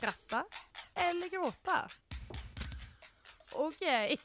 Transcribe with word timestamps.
Skratta 0.00 0.44
eller 0.94 1.28
gråta? 1.28 1.88
Okej. 3.52 4.18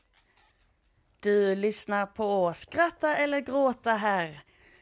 Du 1.19 1.55
lyssnar 1.55 2.05
på 2.05 2.53
Skratta 2.53 3.15
eller 3.15 3.39
gråta 3.39 3.91
här 3.93 4.39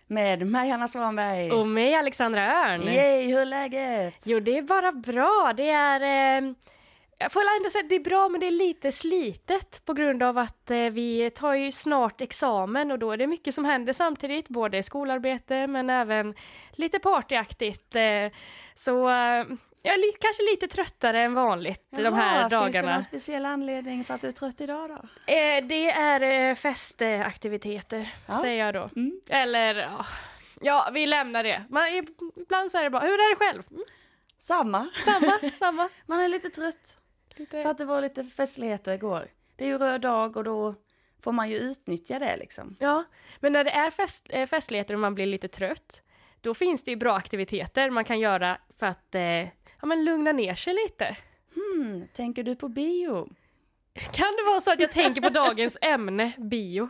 med 0.07 0.47
mig 0.47 0.69
Hanna 0.69 0.87
Svanberg. 0.87 1.51
Och 1.51 1.67
mig 1.67 1.95
Alexandra 1.95 2.41
Örn. 2.41 2.83
Yay, 2.83 3.27
hur 3.27 3.39
är 3.39 3.45
läget? 3.45 4.15
Jo, 4.25 4.39
det 4.39 4.57
är 4.57 4.61
bara 4.61 4.91
bra. 4.91 5.53
Det 5.57 5.69
är... 5.69 6.01
Eh, 6.01 6.53
jag 7.17 7.31
får 7.31 7.41
ändå 7.59 7.69
säga 7.69 7.83
att 7.83 7.89
det 7.89 7.95
är 7.95 8.03
bra, 8.03 8.29
men 8.29 8.39
det 8.39 8.47
är 8.47 8.51
lite 8.51 8.91
slitet 8.91 9.81
på 9.85 9.93
grund 9.93 10.23
av 10.23 10.37
att 10.37 10.71
eh, 10.71 10.77
vi 10.77 11.29
tar 11.29 11.53
ju 11.53 11.71
snart 11.71 12.21
examen 12.21 12.91
och 12.91 12.99
då 12.99 13.11
är 13.11 13.17
det 13.17 13.27
mycket 13.27 13.53
som 13.53 13.65
händer 13.65 13.93
samtidigt, 13.93 14.49
både 14.49 14.83
skolarbete 14.83 15.67
men 15.67 15.89
även 15.89 16.35
lite 16.71 16.99
partyaktigt. 16.99 17.95
Eh, 17.95 18.29
så 18.75 19.09
eh, 19.09 19.45
jag 19.85 19.93
är 19.93 19.97
li 19.97 20.13
kanske 20.19 20.43
lite 20.43 20.67
tröttare 20.67 21.21
än 21.21 21.33
vanligt 21.33 21.87
Jaha, 21.89 22.03
de 22.03 22.13
här 22.13 22.49
dagarna. 22.49 22.71
Finns 22.71 22.85
det 22.85 22.93
någon 22.93 23.03
speciell 23.03 23.45
anledning 23.45 24.03
för 24.03 24.13
att 24.13 24.21
du 24.21 24.27
är 24.27 24.31
trött 24.31 24.61
idag 24.61 24.89
då? 24.89 24.95
Eh, 25.33 25.65
det 25.65 25.91
är 25.91 26.49
eh, 26.49 26.55
festaktiviteter, 26.55 28.13
Ja. 28.27 28.39
säger 28.41 28.65
jag 28.65 28.73
då. 28.73 28.89
Mm. 28.95 29.21
Eller, 29.29 29.75
ja, 29.75 30.05
ja, 30.61 30.89
vi 30.93 31.05
lämnar 31.05 31.43
det. 31.43 31.63
Man, 31.69 31.87
ibland 32.35 32.71
så 32.71 32.77
är 32.77 32.83
det 32.83 32.89
bara, 32.89 33.01
hur 33.01 33.13
är 33.13 33.29
det 33.29 33.45
själv? 33.45 33.63
Mm, 33.71 33.83
Samma. 34.37 34.87
samma, 35.05 35.39
samma. 35.59 35.89
Man 36.05 36.19
är 36.19 36.29
lite 36.29 36.49
trött 36.49 36.97
Lite... 37.35 37.61
för 37.61 37.69
att 37.69 37.77
det 37.77 37.85
var 37.85 38.01
lite 38.01 38.23
festligheter 38.23 38.93
igår. 38.93 39.27
Det 39.55 39.63
är 39.63 39.67
ju 39.67 39.77
röd 39.77 40.01
dag 40.01 40.37
och 40.37 40.43
då 40.43 40.75
får 41.23 41.31
man 41.31 41.49
ju 41.49 41.57
utnyttja 41.57 42.19
det 42.19 42.37
liksom. 42.37 42.75
Ja, 42.79 43.03
men 43.39 43.53
när 43.53 43.63
det 43.63 43.71
är 43.71 43.91
fest, 43.91 44.25
eh, 44.29 44.45
festligheter 44.47 44.93
och 44.93 44.99
man 44.99 45.13
blir 45.13 45.25
lite 45.25 45.47
trött, 45.47 46.01
då 46.41 46.53
finns 46.53 46.83
det 46.83 46.91
ju 46.91 46.97
bra 46.97 47.15
aktiviteter 47.15 47.89
man 47.89 48.05
kan 48.05 48.19
göra 48.19 48.57
för 48.79 48.85
att 48.85 49.15
eh, 49.15 49.47
ja, 49.83 49.87
men 49.87 50.03
lugna 50.03 50.31
ner 50.31 50.55
sig 50.55 50.73
lite. 50.73 51.17
Hmm, 51.55 52.07
tänker 52.13 52.43
du 52.43 52.55
på 52.55 52.69
bio? 52.69 53.29
Kan 53.93 54.27
det 54.37 54.43
vara 54.49 54.61
så 54.61 54.71
att 54.71 54.79
jag 54.79 54.91
tänker 54.91 55.21
på 55.21 55.29
dagens 55.29 55.77
ämne, 55.81 56.31
bio? 56.37 56.89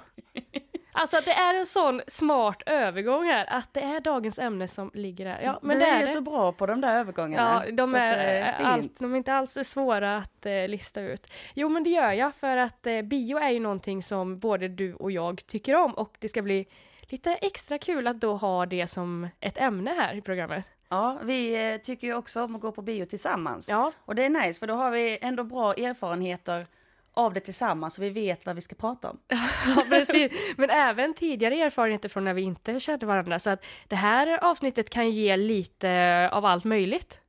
Alltså 0.91 1.17
att 1.17 1.25
det 1.25 1.31
är 1.31 1.53
en 1.55 1.65
sån 1.65 2.01
smart 2.07 2.61
övergång 2.65 3.25
här, 3.25 3.45
att 3.49 3.73
det 3.73 3.81
är 3.81 3.99
dagens 3.99 4.39
ämne 4.39 4.67
som 4.67 4.91
ligger 4.93 5.25
här. 5.25 5.41
Ja, 5.41 5.59
men 5.61 5.79
du 5.79 5.85
det 5.85 5.89
är 5.89 5.95
är 5.95 5.99
ju 5.99 6.05
det. 6.05 6.11
så 6.11 6.21
bra 6.21 6.51
på 6.51 6.65
de 6.65 6.81
där 6.81 6.99
övergångarna. 6.99 7.63
Ja, 7.65 7.71
de 7.71 7.95
är, 7.95 8.17
är 8.17 8.53
fint. 8.57 8.67
allt, 8.67 8.99
de 8.99 9.13
är 9.13 9.17
inte 9.17 9.33
alls 9.33 9.57
svåra 9.63 10.17
att 10.17 10.45
eh, 10.45 10.67
lista 10.67 11.01
ut. 11.01 11.33
Jo, 11.53 11.69
men 11.69 11.83
det 11.83 11.89
gör 11.89 12.11
jag 12.11 12.35
för 12.35 12.57
att 12.57 12.87
eh, 12.87 13.01
bio 13.01 13.37
är 13.37 13.49
ju 13.49 13.59
någonting 13.59 14.03
som 14.03 14.39
både 14.39 14.67
du 14.67 14.93
och 14.93 15.11
jag 15.11 15.45
tycker 15.47 15.75
om 15.75 15.93
och 15.93 16.17
det 16.19 16.29
ska 16.29 16.41
bli 16.41 16.65
lite 17.01 17.35
extra 17.35 17.77
kul 17.77 18.07
att 18.07 18.21
då 18.21 18.35
ha 18.37 18.65
det 18.65 18.87
som 18.87 19.27
ett 19.39 19.57
ämne 19.57 19.91
här 19.91 20.15
i 20.15 20.21
programmet. 20.21 20.65
Ja, 20.93 21.19
vi 21.23 21.71
eh, 21.73 21.77
tycker 21.77 22.07
ju 22.07 22.13
också 22.13 22.43
om 22.43 22.55
att 22.55 22.61
gå 22.61 22.71
på 22.71 22.81
bio 22.81 23.05
tillsammans. 23.05 23.69
Ja, 23.69 23.91
Och 24.05 24.15
det 24.15 24.23
är 24.23 24.29
nice 24.29 24.59
för 24.59 24.67
då 24.67 24.73
har 24.73 24.91
vi 24.91 25.17
ändå 25.21 25.43
bra 25.43 25.73
erfarenheter 25.73 26.65
av 27.13 27.33
det 27.33 27.39
tillsammans 27.39 27.97
och 27.97 28.03
vi 28.03 28.09
vet 28.09 28.45
vad 28.45 28.55
vi 28.55 28.61
ska 28.61 28.75
prata 28.75 29.09
om. 29.09 29.19
ja 29.75 29.85
precis. 29.89 30.31
Men 30.57 30.69
även 30.69 31.13
tidigare 31.13 31.55
erfarenheter 31.55 32.09
från 32.09 32.23
när 32.23 32.33
vi 32.33 32.41
inte 32.41 32.79
kände 32.79 33.05
varandra. 33.05 33.39
Så 33.39 33.49
att 33.49 33.65
det 33.87 33.95
här 33.95 34.43
avsnittet 34.43 34.89
kan 34.89 35.11
ge 35.11 35.37
lite 35.37 36.29
av 36.31 36.45
allt 36.45 36.65
möjligt. 36.65 37.19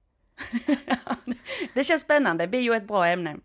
Det 1.75 1.85
känns 1.85 2.03
spännande, 2.03 2.47
bio 2.47 2.73
är 2.73 2.77
ett 2.77 2.89
bra 2.89 3.07
ämne. 3.07 3.37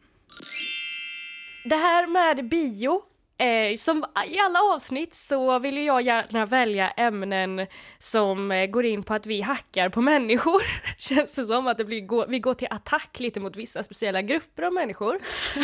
Det 1.66 1.76
här 1.76 2.08
med 2.08 2.50
bio, 2.50 3.02
eh, 3.40 3.76
som 3.76 4.06
i 4.28 4.40
alla 4.40 4.60
avsnitt 4.74 5.16
så 5.16 5.60
vill 5.60 5.78
ju 5.78 5.84
jag 5.84 6.02
gärna 6.02 6.46
välja 6.46 6.90
ämnen 6.90 7.68
som 8.00 8.52
eh, 8.52 8.66
går 8.66 8.86
in 8.86 9.04
på 9.04 9.14
att 9.14 9.26
vi 9.26 9.42
hackar 9.42 9.90
på 9.90 10.02
människor. 10.02 10.62
Känns 10.98 11.36
det 11.36 11.46
som 11.46 11.68
att 11.68 11.78
det 11.78 11.86
blir, 11.86 12.02
gå, 12.02 12.26
vi 12.26 12.40
går 12.40 12.54
till 12.54 12.68
attack 12.72 13.20
lite 13.20 13.40
mot 13.40 13.56
vissa 13.56 13.84
speciella 13.84 14.22
grupper 14.22 14.64
av 14.64 14.74
människor. 14.74 15.16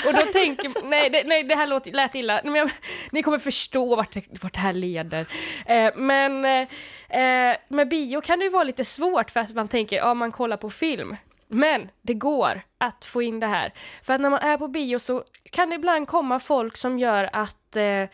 Och 0.07 0.13
då 0.13 0.21
tänker 0.33 0.87
nej, 0.89 1.09
det, 1.09 1.23
nej 1.25 1.43
det 1.43 1.55
här 1.55 1.67
låter, 1.67 1.91
lät 1.91 2.15
illa, 2.15 2.41
men 2.43 2.55
jag, 2.55 2.69
ni 3.11 3.23
kommer 3.23 3.39
förstå 3.39 3.95
vart 3.95 4.13
det, 4.13 4.43
vart 4.43 4.53
det 4.53 4.59
här 4.59 4.73
leder. 4.73 5.27
Eh, 5.65 5.91
men 5.95 6.45
eh, 6.45 6.67
eh, 7.21 7.57
med 7.67 7.89
bio 7.89 8.21
kan 8.21 8.39
det 8.39 8.45
ju 8.45 8.51
vara 8.51 8.63
lite 8.63 8.85
svårt 8.85 9.31
för 9.31 9.39
att 9.39 9.55
man 9.55 9.67
tänker, 9.67 9.95
ja 9.95 10.13
man 10.13 10.31
kollar 10.31 10.57
på 10.57 10.69
film. 10.69 11.15
Men 11.47 11.89
det 12.01 12.13
går 12.13 12.61
att 12.77 13.05
få 13.05 13.21
in 13.21 13.39
det 13.39 13.47
här. 13.47 13.73
För 14.03 14.13
att 14.13 14.21
när 14.21 14.29
man 14.29 14.39
är 14.39 14.57
på 14.57 14.67
bio 14.67 14.99
så 14.99 15.23
kan 15.51 15.69
det 15.69 15.75
ibland 15.75 16.07
komma 16.07 16.39
folk 16.39 16.77
som 16.77 16.99
gör 16.99 17.29
att 17.33 17.64
eh, 17.77 18.07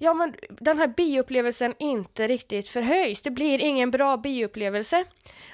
ja, 0.00 0.14
men 0.14 0.34
den 0.48 0.78
här 0.78 0.86
bioupplevelsen 0.86 1.74
inte 1.78 2.26
riktigt 2.28 2.68
förhöjs. 2.68 3.22
Det 3.22 3.30
blir 3.30 3.58
ingen 3.58 3.90
bra 3.90 4.16
bioupplevelse. 4.16 5.04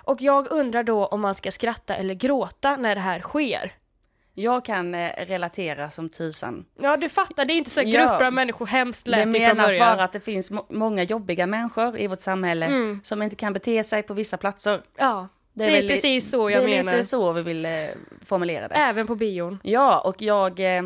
Och 0.04 0.16
jag 0.22 0.52
undrar 0.52 0.82
då 0.82 1.06
om 1.06 1.20
man 1.20 1.34
ska 1.34 1.50
skratta 1.50 1.94
eller 1.96 2.14
gråta 2.14 2.76
när 2.76 2.94
det 2.94 3.00
här 3.00 3.20
sker. 3.20 3.74
Jag 4.34 4.64
kan 4.64 4.94
eh, 4.94 5.10
relatera 5.26 5.90
som 5.90 6.08
tusan. 6.08 6.64
Ja, 6.80 6.96
du 6.96 7.08
fattar, 7.08 7.44
det 7.44 7.52
är 7.52 7.56
inte 7.56 7.70
så 7.70 7.80
att 7.80 7.88
Ja. 7.88 8.00
grupper 8.00 8.24
av 8.26 8.32
människor 8.32 8.66
hemskt 8.66 9.04
Det 9.04 9.10
lät 9.10 9.20
ifrån 9.36 9.56
menas 9.56 9.72
bara 9.78 10.04
att 10.04 10.12
det 10.12 10.20
finns 10.20 10.50
må- 10.50 10.66
många 10.68 11.02
jobbiga 11.02 11.46
människor 11.46 11.98
i 11.98 12.06
vårt 12.06 12.20
samhälle 12.20 12.66
Mm. 12.66 13.00
som 13.04 13.22
inte 13.22 13.36
kan 13.36 13.52
bete 13.52 13.84
sig 13.84 14.02
på 14.02 14.14
vissa 14.14 14.36
platser. 14.36 14.82
Ja, 14.96 15.28
det 15.52 15.64
är, 15.64 15.70
väl 15.70 15.82
li- 15.82 15.88
precis 15.88 16.30
så 16.30 16.50
jag 16.50 16.62
det 16.66 16.72
är 16.72 16.76
menar. 16.76 16.92
lite 16.92 17.04
så 17.08 17.32
vi 17.32 17.42
vill 17.42 17.64
eh, 17.64 17.70
formulera 18.24 18.68
det. 18.68 18.74
Även 18.74 19.06
på 19.06 19.14
bion. 19.14 19.58
Ja, 19.62 20.00
och 20.00 20.22
jag... 20.22 20.76
Eh, 20.76 20.82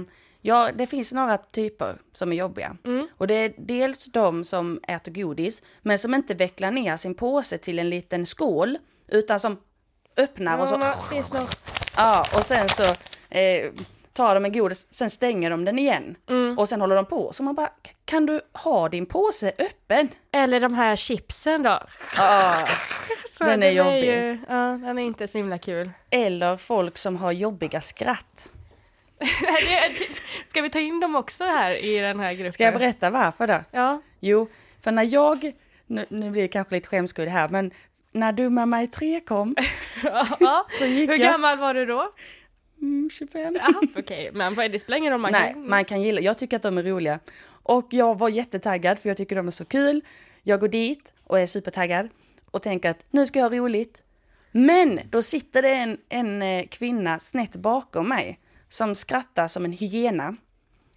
ja, 0.47 0.71
det 0.75 0.87
finns 0.87 1.13
några 1.13 1.39
typer 1.39 1.99
som 2.13 2.33
är 2.33 2.37
jobbiga. 2.37 2.77
Mm. 2.85 3.09
Och 3.17 3.27
det 3.27 3.35
är 3.35 3.55
dels 3.59 4.05
de 4.05 4.45
som 4.45 4.81
äter 4.89 5.13
godis, 5.13 5.63
men 5.83 5.99
som 5.99 6.15
inte 6.15 6.35
vecklar 6.35 6.71
ner 6.71 6.97
sin 6.97 7.15
påse 7.15 7.59
till 7.59 7.79
en 7.79 7.91
liten 7.91 8.27
skål, 8.27 8.79
utan 9.09 9.41
som 9.41 9.61
öppnar 10.17 10.59
och 10.59 10.69
så... 10.69 10.77
Nog. 10.77 11.49
Ja, 11.97 12.27
och 12.35 12.45
sen 12.45 12.69
så 12.69 12.83
eh, 13.37 13.73
tar 14.13 14.35
de 14.35 14.45
en 14.45 14.53
godis, 14.53 14.87
sen 14.91 15.11
stänger 15.11 15.51
de 15.51 15.65
den 15.65 15.79
igen. 15.79 16.17
Mm. 16.29 16.59
Och 16.59 16.69
sen 16.69 16.81
håller 16.81 16.97
de 16.97 17.05
på. 17.05 17.33
Så 17.33 17.43
man 17.43 17.55
bara, 17.55 17.71
kan 18.05 18.27
du 18.27 18.41
ha 18.53 18.89
din 18.89 19.07
påse 19.07 19.53
öppen? 19.59 20.09
Eller 20.33 20.61
de 20.61 20.75
här 20.75 20.97
chipsen 20.97 21.63
då. 21.63 21.81
Ja. 22.17 22.69
Den 23.39 23.63
är 23.63 23.71
jobbig. 23.71 24.05
Ju, 24.05 24.39
ja, 24.49 24.55
den 24.55 24.99
är 24.99 25.03
inte 25.03 25.29
så 25.29 25.39
himla 25.39 25.59
kul. 25.59 25.91
Eller 26.11 26.57
folk 26.57 26.99
som 26.99 27.17
har 27.17 27.33
jobbiga 27.33 27.81
skratt. 27.81 28.49
Det- 29.99 30.09
Ska 30.49 30.63
vi 30.63 30.71
ta 30.71 30.79
in 30.81 31.01
dem 31.01 31.17
också 31.17 31.45
här 31.45 31.85
i 31.85 31.99
den 31.99 32.21
här 32.21 32.35
gruppen? 32.35 32.53
Ska 32.53 32.65
jag 32.65 32.75
berätta 32.75 33.11
varför 33.11 33.47
då? 33.47 33.61
Ja. 33.71 34.03
Jo, 34.21 34.49
för 34.81 34.93
när 34.93 35.03
jag, 35.03 35.53
nu, 35.87 36.07
nu 36.09 36.31
blir 36.31 36.43
det 36.43 36.49
kanske 36.49 36.75
lite 36.75 36.89
skämskudd 36.89 37.29
här, 37.29 37.49
men 37.49 37.71
när 38.13 38.33
Dumma 38.33 38.67
mig 38.67 38.87
3 38.87 39.21
kom, 39.21 39.55
ja. 40.41 40.67
så 40.79 40.85
gick 40.85 41.11
Hur 41.11 41.19
jag... 41.19 41.33
gammal 41.33 41.59
var 41.59 41.75
du 41.75 41.87
då? 41.87 42.13
Mm, 42.83 43.11
25. 43.13 43.57
Ja, 43.61 43.81
Okej, 43.97 44.31
men 44.35 44.55
vad 44.55 44.65
är 44.65 44.69
det 44.69 44.79
spelar 44.79 44.99
ingen 44.99 45.13
roll. 45.13 45.21
Man 45.21 45.33
Nej, 45.33 45.53
kan... 45.53 45.69
man 45.69 45.85
kan 45.85 46.03
gilla, 46.03 46.21
jag 46.21 46.39
tycker 46.39 46.57
att 46.57 46.63
de 46.63 46.79
är 46.79 46.83
roliga. 46.83 47.19
Och 47.49 47.87
jag 47.91 48.19
var 48.19 48.29
jättetaggad 48.29 48.99
för 48.99 49.09
jag 49.11 49.17
tycker 49.17 49.37
de 49.37 49.47
är 49.47 49.51
så 49.51 49.65
kul. 49.65 50.01
Jag 50.43 50.61
går 50.61 50.69
dit 50.69 51.13
och 51.25 51.41
är 51.41 51.47
supertaggad 51.47 52.09
och 52.51 52.63
tänker 52.63 52.91
att 52.91 53.05
nu 53.11 53.27
ska 53.27 53.39
jag 53.39 53.51
ha 53.51 53.57
roligt. 53.57 54.03
Men 54.53 55.01
då 55.11 55.23
sitter 55.23 55.63
det 55.63 55.71
en, 55.75 55.99
en 56.09 56.43
eh, 56.43 56.67
kvinna 56.67 57.19
snett 57.19 57.57
bakom 57.57 58.09
mig 58.09 58.41
som 58.69 58.95
skrattar 58.95 59.49
som 59.49 59.65
en 59.65 59.73
hyena. 59.73 60.37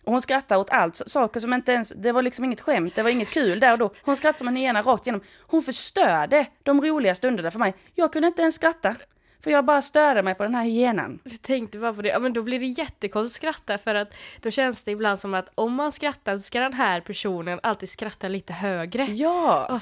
Och 0.04 0.12
hon 0.12 0.22
skrattar 0.22 0.58
åt 0.58 0.70
allt, 0.70 0.96
saker 0.96 1.40
som 1.40 1.54
inte 1.54 1.72
ens, 1.72 1.90
det 1.90 2.12
var 2.12 2.22
liksom 2.22 2.46
inget 2.46 2.62
skämt, 2.62 2.96
det 2.96 3.04
var 3.04 3.10
inget 3.10 3.30
kul 3.30 3.60
där 3.60 3.72
och 3.72 3.80
då. 3.80 3.92
Hon 4.02 4.16
skrattar 4.16 4.38
som 4.38 4.48
en 4.48 4.56
hyena 4.56 4.82
rakt 4.82 5.08
igenom. 5.08 5.22
Hon 5.42 5.62
förstörde 5.62 6.46
de 6.64 6.82
roliga 6.82 7.16
stunderna 7.16 7.52
för 7.52 7.60
mig. 7.60 7.76
Jag 7.96 8.14
kunde 8.14 8.28
inte 8.28 8.42
ens 8.42 8.56
skratta. 8.56 8.96
För 9.44 9.52
jag 9.52 9.66
bara 9.66 9.82
störde 9.82 10.24
mig 10.24 10.36
på 10.36 10.44
den 10.44 10.56
här 10.56 10.64
hyenan. 10.64 11.20
Jag 11.24 11.42
tänkte 11.42 11.78
bara 11.78 11.94
på 11.94 12.02
det, 12.02 12.10
ja 12.10 12.20
men 12.20 12.34
då 12.34 12.44
blir 12.44 12.60
det 12.60 12.66
jättekonstigt 12.66 13.46
att 13.46 13.56
skratta 13.56 13.78
för 13.78 13.96
att 13.96 14.14
då 14.42 14.52
känns 14.52 14.84
det 14.84 14.92
ibland 14.92 15.20
som 15.20 15.34
att 15.34 15.50
om 15.56 15.74
man 15.74 15.92
skrattar 15.92 16.34
så 16.34 16.40
ska 16.40 16.60
den 16.60 16.74
här 16.74 17.02
personen 17.02 17.60
alltid 17.64 17.90
skratta 17.90 18.28
lite 18.28 18.54
högre. 18.54 19.06
Ja! 19.06 19.80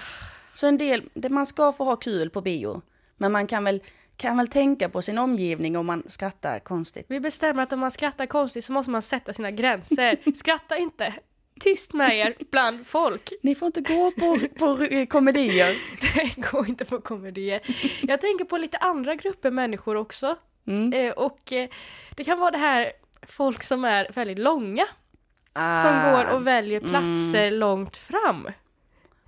Så 0.53 0.67
en 0.67 0.77
del, 0.77 1.09
man 1.29 1.45
ska 1.45 1.73
få 1.73 1.83
ha 1.83 1.95
kul 1.95 2.29
på 2.29 2.41
bio. 2.41 2.81
Men 3.17 3.31
man 3.31 3.47
kan 3.47 3.63
väl, 3.63 3.81
kan 4.17 4.38
väl 4.38 4.47
tänka 4.47 4.90
på 4.90 5.02
sin 5.02 5.17
omgivning 5.17 5.78
om 5.78 5.85
man 5.85 6.03
skrattar 6.08 6.59
konstigt. 6.59 7.05
Vi 7.09 7.19
bestämmer 7.19 7.64
att 7.64 7.73
om 7.73 7.79
man 7.79 7.91
skrattar 7.91 8.25
konstigt 8.25 8.66
så 8.66 8.73
måste 8.73 8.91
man 8.91 9.02
sätta 9.02 9.34
sina 9.34 9.52
gränser. 9.52 10.17
Skratta 10.35 10.78
inte! 10.78 11.14
Tyst 11.59 11.93
med 11.93 12.17
er 12.17 12.35
bland 12.52 12.87
folk. 12.87 13.29
Ni 13.43 13.55
får 13.55 13.66
inte 13.66 13.81
gå 13.81 14.11
på, 14.11 14.40
på 14.59 14.78
komedier. 15.09 15.75
Det 16.16 16.41
går 16.52 16.69
inte 16.69 16.85
på 16.85 17.02
komedier. 17.02 17.61
Jag 18.02 18.22
tänker 18.22 18.46
på 18.46 18.58
lite 18.58 18.78
andra 18.78 19.16
grupper 19.16 19.52
människor 19.52 19.96
också. 19.96 20.35
Mm. 20.67 20.93
Eh, 20.93 21.11
och 21.11 21.53
eh, 21.53 21.69
det 22.16 22.23
kan 22.23 22.40
vara 22.40 22.52
det 22.52 22.58
här 22.58 22.91
folk 23.28 23.64
som 23.64 23.85
är 23.85 24.11
väldigt 24.14 24.40
långa. 24.40 24.85
Ah, 25.53 25.84
Som 25.84 26.11
går 26.11 26.35
och 26.35 26.47
väljer 26.47 26.79
platser 26.79 27.52
långt 27.52 27.97
fram. 27.97 28.47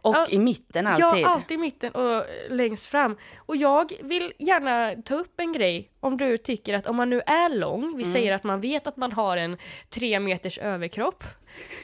Och 0.01 0.15
Ja, 0.15 0.25
i 0.29 0.39
mitten 0.39 0.87
alltid. 0.87 1.21
Ja, 1.21 1.27
alltid 1.29 1.55
i 1.55 1.61
mitten 1.61 1.91
och 1.91 2.23
längst 2.49 2.85
fram. 2.85 3.17
Och 3.37 3.55
jag 3.55 3.91
vill 4.01 4.33
gärna 4.39 5.01
ta 5.01 5.15
upp 5.15 5.39
en 5.39 5.53
grej 5.53 5.91
om 5.99 6.17
du 6.17 6.37
tycker 6.37 6.73
att 6.73 6.87
om 6.87 6.95
man 6.95 7.09
nu 7.09 7.21
är 7.25 7.49
lång, 7.49 7.83
Mm. 7.83 7.97
vi 7.97 8.05
säger 8.05 8.33
att 8.33 8.43
man 8.43 8.61
vet 8.61 8.87
att 8.87 8.97
man 8.97 9.11
har 9.11 9.37
en 9.37 9.57
tre 9.89 10.19
meters 10.19 10.57
överkropp. 10.57 11.23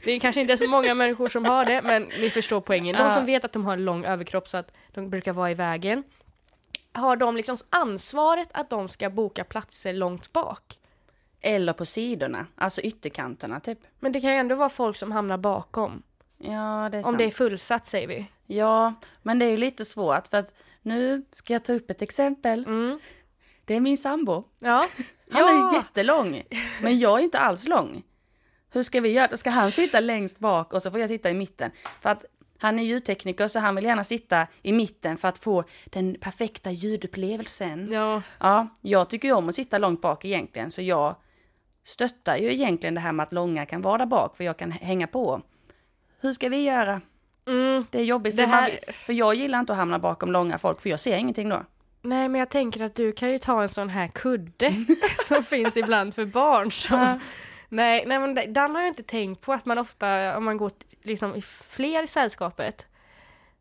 Det 0.05 0.11
är 0.11 0.19
kanske 0.19 0.41
inte 0.41 0.57
så 0.57 0.67
många 0.67 0.93
människor 0.95 1.27
som 1.29 1.45
har 1.45 1.65
det, 1.65 1.81
men 1.81 2.03
ni 2.21 2.29
förstår 2.29 2.61
poängen. 2.61 2.95
De 2.95 3.13
som 3.13 3.25
vet 3.25 3.45
att 3.45 3.53
de 3.53 3.65
har 3.65 3.73
en 3.73 3.85
lång 3.85 4.05
överkropp 4.05 4.47
så 4.47 4.57
att 4.57 4.71
de 4.93 5.09
brukar 5.09 5.33
vara 5.33 5.51
i 5.51 5.53
vägen. 5.53 6.03
har 6.93 7.15
de 7.15 7.35
liksom 7.35 7.57
ansvaret 7.69 8.49
att 8.51 8.69
de 8.69 8.89
ska 8.89 9.09
boka 9.09 9.43
platser 9.43 9.93
långt 9.93 10.33
bak? 10.33 10.79
Eller 11.41 11.73
på 11.73 11.85
sidorna, 11.85 12.47
alltså 12.55 12.81
ytterkanterna 12.81 13.59
typ. 13.59 13.79
Men 13.99 14.11
det 14.11 14.21
kan 14.21 14.29
ju 14.31 14.35
ändå 14.37 14.55
vara 14.55 14.69
folk 14.69 14.97
som 14.97 15.11
hamnar 15.11 15.37
bakom. 15.37 16.03
Ja, 16.37 16.89
det 16.91 16.97
är 16.97 16.99
Om 16.99 17.03
sant. 17.03 17.17
det 17.17 17.23
är 17.23 17.31
fullsatt 17.31 17.85
säger 17.85 18.07
vi. 18.07 18.25
Ja, 18.47 18.93
men 19.21 19.39
det 19.39 19.45
är 19.45 19.49
ju 19.49 19.57
lite 19.57 19.85
svårt 19.85 20.27
för 20.27 20.37
att 20.37 20.53
nu 20.81 21.25
ska 21.31 21.53
jag 21.53 21.63
ta 21.63 21.73
upp 21.73 21.89
ett 21.89 22.01
exempel. 22.01 22.65
Mm. 22.65 22.99
Det 23.65 23.75
är 23.75 23.79
min 23.79 23.97
sambo. 23.97 24.43
Ja. 24.59 24.87
Han 25.31 25.41
ja. 25.41 25.69
är 25.71 25.77
jättelång, 25.77 26.43
men 26.81 26.99
jag 26.99 27.19
är 27.19 27.23
inte 27.23 27.39
alls 27.39 27.67
lång. 27.67 28.03
Hur 28.69 28.83
ska 28.83 29.01
vi 29.01 29.09
göra? 29.09 29.37
Ska 29.37 29.49
han 29.49 29.71
sitta 29.71 29.99
längst 29.99 30.39
bak 30.39 30.73
och 30.73 30.81
så 30.83 30.91
får 30.91 30.99
jag 30.99 31.09
sitta 31.09 31.29
i 31.29 31.33
mitten? 31.33 31.71
För 32.01 32.09
att 32.09 32.25
han 32.59 32.79
är 32.79 32.83
ljudtekniker 32.83 33.47
så 33.47 33.59
han 33.59 33.75
vill 33.75 33.85
gärna 33.85 34.03
sitta 34.03 34.47
i 34.61 34.71
mitten 34.73 35.17
för 35.17 35.27
att 35.27 35.37
få 35.37 35.63
den 35.85 36.17
perfekta 36.19 36.71
ljudupplevelsen. 36.71 37.91
ja. 37.91 38.21
Ja, 38.39 38.67
jag 38.81 39.09
tycker 39.09 39.27
ju 39.27 39.33
om 39.33 39.49
att 39.49 39.55
sitta 39.55 39.77
långt 39.77 40.01
bak 40.01 40.25
egentligen 40.25 40.71
så 40.71 40.81
jag 40.81 41.15
stöttar 41.83 42.37
ju 42.37 42.53
egentligen 42.53 42.95
det 42.95 43.01
här 43.01 43.11
med 43.11 43.23
att 43.23 43.31
långa 43.31 43.65
kan 43.65 43.81
vara 43.81 43.97
där 43.97 44.05
bak 44.05 44.37
för 44.37 44.43
jag 44.43 44.57
kan 44.57 44.71
hänga 44.71 45.07
på. 45.07 45.41
Hur 46.25 46.33
ska 46.33 46.49
vi 46.49 46.63
göra? 46.63 47.01
Mm. 47.47 47.85
Det 47.91 47.99
är 47.99 48.03
jobbigt 48.03 48.35
Det 48.37 48.43
för, 48.43 48.49
man, 48.51 48.63
här- 48.63 48.79
för 49.05 49.13
jag 49.13 49.35
gillar 49.35 49.59
inte 49.59 49.73
att 49.73 49.79
hamna 49.79 49.99
bakom 49.99 50.31
långa 50.31 50.57
folk 50.57 50.81
för 50.81 50.89
jag 50.89 50.99
ser 50.99 51.17
ingenting 51.17 51.49
då. 51.49 51.63
Nej 52.01 52.29
men 52.29 52.39
jag 52.39 52.49
tänker 52.49 52.83
att 52.83 52.95
du 52.95 53.11
kan 53.11 53.31
ju 53.31 53.37
ta 53.39 53.61
en 53.61 53.69
sån 53.69 53.89
här 53.89 54.07
kudde 54.07 54.85
som 55.27 55.43
finns 55.43 55.77
ibland 55.77 56.15
för 56.15 56.25
barn. 56.25 56.71
Som... 56.71 56.99
Ja. 56.99 57.19
Nej, 57.69 58.03
nej 58.07 58.19
men 58.19 58.53
den 58.53 58.75
har 58.75 58.81
jag 58.81 58.87
inte 58.87 59.03
tänkt 59.03 59.41
på 59.41 59.53
att 59.53 59.65
man 59.65 59.77
ofta, 59.77 60.37
om 60.37 60.45
man 60.45 60.57
går 60.57 60.71
liksom 61.03 61.35
i 61.35 61.41
fler 61.41 62.03
i 62.03 62.07
sällskapet, 62.07 62.85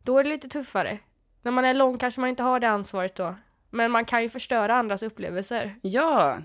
då 0.03 0.17
är 0.17 0.23
det 0.23 0.29
lite 0.29 0.49
tuffare. 0.49 0.97
När 1.41 1.51
man 1.51 1.65
är 1.65 1.73
lång 1.73 1.97
kanske 1.97 2.21
man 2.21 2.29
inte 2.29 2.43
har 2.43 2.59
det 2.59 2.69
ansvaret 2.69 3.15
då. 3.15 3.35
Men 3.69 3.91
man 3.91 4.05
kan 4.05 4.23
ju 4.23 4.29
förstöra 4.29 4.75
andras 4.75 5.03
upplevelser. 5.03 5.75
Ja, 5.81 6.37